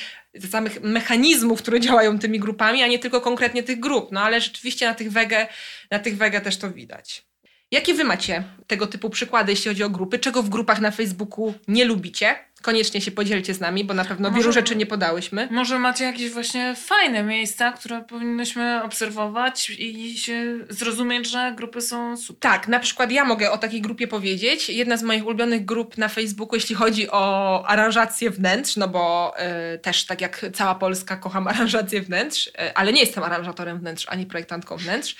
samych 0.50 0.82
mechanizmów, 0.82 1.62
które 1.62 1.80
działają 1.80 2.18
tymi 2.18 2.40
grupami, 2.40 2.82
a 2.82 2.86
nie 2.86 2.98
tylko 2.98 3.20
konkretnie 3.20 3.62
tych 3.62 3.80
grup. 3.80 4.12
No 4.12 4.20
ale 4.20 4.40
rzeczywiście 4.40 4.86
na 4.86 4.94
tych 4.94 5.12
wege, 5.12 5.46
na 5.90 5.98
tych 5.98 6.16
wege 6.16 6.40
też 6.40 6.56
to 6.56 6.70
widać. 6.70 7.28
Jakie 7.70 7.94
wy 7.94 8.04
macie 8.04 8.44
tego 8.66 8.86
typu 8.86 9.10
przykłady, 9.10 9.52
jeśli 9.52 9.68
chodzi 9.68 9.84
o 9.84 9.90
grupy? 9.90 10.18
Czego 10.18 10.42
w 10.42 10.48
grupach 10.48 10.80
na 10.80 10.90
Facebooku 10.90 11.54
nie 11.68 11.84
lubicie? 11.84 12.47
Koniecznie 12.62 13.00
się 13.00 13.10
podzielcie 13.10 13.54
z 13.54 13.60
nami, 13.60 13.84
bo 13.84 13.94
na 13.94 14.04
pewno 14.04 14.28
Może- 14.30 14.40
wielu 14.40 14.52
rzeczy 14.52 14.76
nie 14.76 14.86
podałyśmy. 14.86 15.48
Może 15.50 15.78
macie 15.78 16.04
jakieś 16.04 16.30
właśnie 16.30 16.74
fajne 16.76 17.22
miejsca, 17.22 17.72
które 17.72 18.02
powinnyśmy 18.02 18.82
obserwować 18.82 19.70
i 19.70 20.18
się 20.18 20.58
zrozumieć, 20.68 21.30
że 21.30 21.52
grupy 21.56 21.80
są 21.80 22.16
super. 22.16 22.50
Tak, 22.50 22.68
na 22.68 22.80
przykład 22.80 23.10
ja 23.12 23.24
mogę 23.24 23.50
o 23.50 23.58
takiej 23.58 23.80
grupie 23.80 24.08
powiedzieć. 24.08 24.68
Jedna 24.68 24.96
z 24.96 25.02
moich 25.02 25.26
ulubionych 25.26 25.64
grup 25.64 25.98
na 25.98 26.08
Facebooku, 26.08 26.54
jeśli 26.56 26.74
chodzi 26.74 27.10
o 27.10 27.64
aranżację 27.66 28.30
wnętrz, 28.30 28.76
no 28.76 28.88
bo 28.88 29.34
y, 29.74 29.78
też 29.78 30.06
tak 30.06 30.20
jak 30.20 30.46
cała 30.54 30.74
Polska 30.74 31.16
kocham 31.16 31.46
aranżację 31.52 32.02
wnętrz, 32.02 32.46
y, 32.46 32.74
ale 32.74 32.92
nie 32.92 33.00
jestem 33.00 33.24
aranżatorem 33.24 33.78
wnętrz 33.78 34.06
ani 34.08 34.26
projektantką 34.26 34.76
wnętrz. 34.76 35.16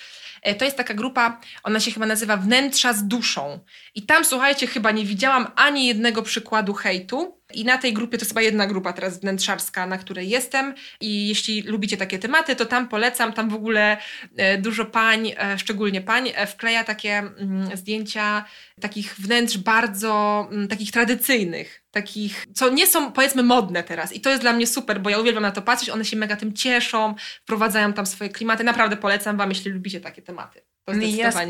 Y, 0.47 0.55
To 0.55 0.65
jest 0.65 0.77
taka 0.77 0.93
grupa, 0.93 1.41
ona 1.63 1.79
się 1.79 1.91
chyba 1.91 2.05
nazywa 2.05 2.37
Wnętrza 2.37 2.93
z 2.93 3.07
duszą. 3.07 3.59
I 3.95 4.01
tam, 4.05 4.25
słuchajcie, 4.25 4.67
chyba 4.67 4.91
nie 4.91 5.05
widziałam 5.05 5.47
ani 5.55 5.87
jednego 5.87 6.21
przykładu 6.23 6.73
hejtu. 6.73 7.38
I 7.53 7.65
na 7.65 7.77
tej 7.77 7.93
grupie 7.93 8.17
to 8.17 8.21
jest 8.21 8.31
chyba 8.31 8.41
jedna 8.41 8.67
grupa 8.67 8.93
teraz 8.93 9.19
wnętrzarska, 9.19 9.87
na 9.87 9.97
której 9.97 10.29
jestem. 10.29 10.73
I 11.01 11.27
jeśli 11.27 11.61
lubicie 11.61 11.97
takie 11.97 12.19
tematy, 12.19 12.55
to 12.55 12.65
tam 12.65 12.87
polecam. 12.87 13.33
Tam 13.33 13.49
w 13.49 13.53
ogóle 13.53 13.97
e, 14.37 14.57
dużo 14.57 14.85
pań, 14.85 15.31
e, 15.37 15.59
szczególnie 15.59 16.01
pań, 16.01 16.31
e, 16.35 16.47
wkleja 16.47 16.83
takie 16.83 17.17
mm, 17.17 17.77
zdjęcia 17.77 18.45
takich 18.81 19.15
wnętrz 19.15 19.57
bardzo 19.57 20.47
mm, 20.51 20.67
takich 20.67 20.91
tradycyjnych. 20.91 21.83
Takich, 21.91 22.45
co 22.53 22.69
nie 22.69 22.87
są 22.87 23.11
powiedzmy 23.11 23.43
modne 23.43 23.83
teraz. 23.83 24.13
I 24.13 24.21
to 24.21 24.29
jest 24.29 24.41
dla 24.41 24.53
mnie 24.53 24.67
super, 24.67 25.01
bo 25.01 25.09
ja 25.09 25.19
uwielbiam 25.19 25.43
na 25.43 25.51
to 25.51 25.61
patrzeć. 25.61 25.89
One 25.89 26.05
się 26.05 26.17
mega 26.17 26.35
tym 26.35 26.53
cieszą, 26.53 27.15
wprowadzają 27.41 27.93
tam 27.93 28.05
swoje 28.05 28.29
klimaty. 28.29 28.63
Naprawdę 28.63 28.97
polecam 28.97 29.37
Wam, 29.37 29.49
jeśli 29.49 29.71
lubicie 29.71 30.01
takie 30.01 30.21
tematy. 30.21 30.61
To 30.85 30.93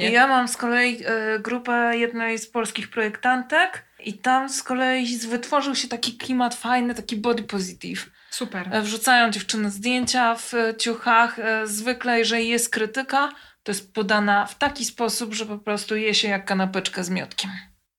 Ja, 0.05 0.21
ja 0.21 0.27
mam 0.27 0.47
z 0.47 0.57
kolei 0.57 1.03
grupę 1.39 1.91
jednej 1.97 2.39
z 2.39 2.47
polskich 2.47 2.89
projektantek 2.89 3.88
i 4.03 4.13
tam 4.13 4.49
z 4.49 4.63
kolei 4.63 5.17
wytworzył 5.17 5.75
się 5.75 5.88
taki 5.88 6.17
klimat 6.17 6.55
fajny, 6.55 6.95
taki 6.95 7.15
body 7.17 7.43
positive. 7.43 8.09
Super. 8.29 8.69
E, 8.71 8.81
Wrzucają 8.81 9.31
dziewczyny 9.31 9.71
zdjęcia 9.71 10.35
w 10.35 10.53
e, 10.53 10.77
ciuchach. 10.77 11.39
E, 11.39 11.67
Zwykle, 11.67 12.19
jeżeli 12.19 12.47
jest 12.47 12.69
krytyka, 12.69 13.31
to 13.63 13.71
jest 13.71 13.93
podana 13.93 14.45
w 14.45 14.57
taki 14.57 14.85
sposób, 14.85 15.33
że 15.33 15.45
po 15.45 15.57
prostu 15.57 15.95
je 15.95 16.13
się 16.13 16.27
jak 16.27 16.45
kanapeczkę 16.45 17.03
z 17.03 17.09
miotkiem. 17.09 17.51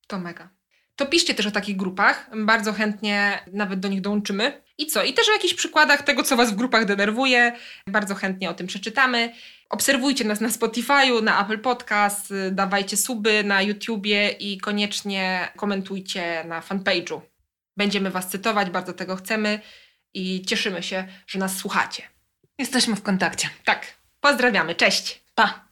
To 0.07 0.19
mega. 0.19 0.49
To 0.97 1.07
piszcie 1.07 1.35
też 1.35 1.47
o 1.47 1.51
takich 1.51 1.77
grupach. 1.77 2.31
Bardzo 2.45 2.73
chętnie 2.73 3.39
nawet 3.53 3.81
do 3.81 3.89
nich 3.89 4.01
dołączymy. 4.01 4.63
I 4.81 4.87
co? 4.87 5.05
I 5.05 5.13
też 5.13 5.29
o 5.29 5.33
jakichś 5.33 5.55
przykładach 5.55 6.03
tego, 6.03 6.23
co 6.23 6.37
Was 6.37 6.51
w 6.53 6.55
grupach 6.55 6.85
denerwuje. 6.85 7.53
Bardzo 7.87 8.15
chętnie 8.15 8.51
o 8.51 8.55
tym 8.55 8.67
przeczytamy. 8.67 9.33
Obserwujcie 9.71 10.25
nas 10.25 10.41
na 10.41 10.49
Spotify'u, 10.49 11.23
na 11.23 11.45
Apple 11.45 11.59
Podcast, 11.59 12.35
dawajcie 12.51 12.97
suby 12.97 13.45
na 13.45 13.63
YouTubie 13.63 14.29
i 14.29 14.59
koniecznie 14.59 15.49
komentujcie 15.57 16.45
na 16.45 16.61
fanpage'u. 16.61 17.21
Będziemy 17.77 18.11
Was 18.11 18.29
cytować, 18.29 18.71
bardzo 18.71 18.93
tego 18.93 19.17
chcemy 19.17 19.61
i 20.15 20.43
cieszymy 20.43 20.83
się, 20.83 21.09
że 21.27 21.39
nas 21.39 21.57
słuchacie. 21.57 22.03
Jesteśmy 22.59 22.97
w 22.97 23.03
kontakcie. 23.03 23.49
Tak, 23.65 23.87
pozdrawiamy, 24.21 24.75
cześć! 24.75 25.25
Pa! 25.35 25.71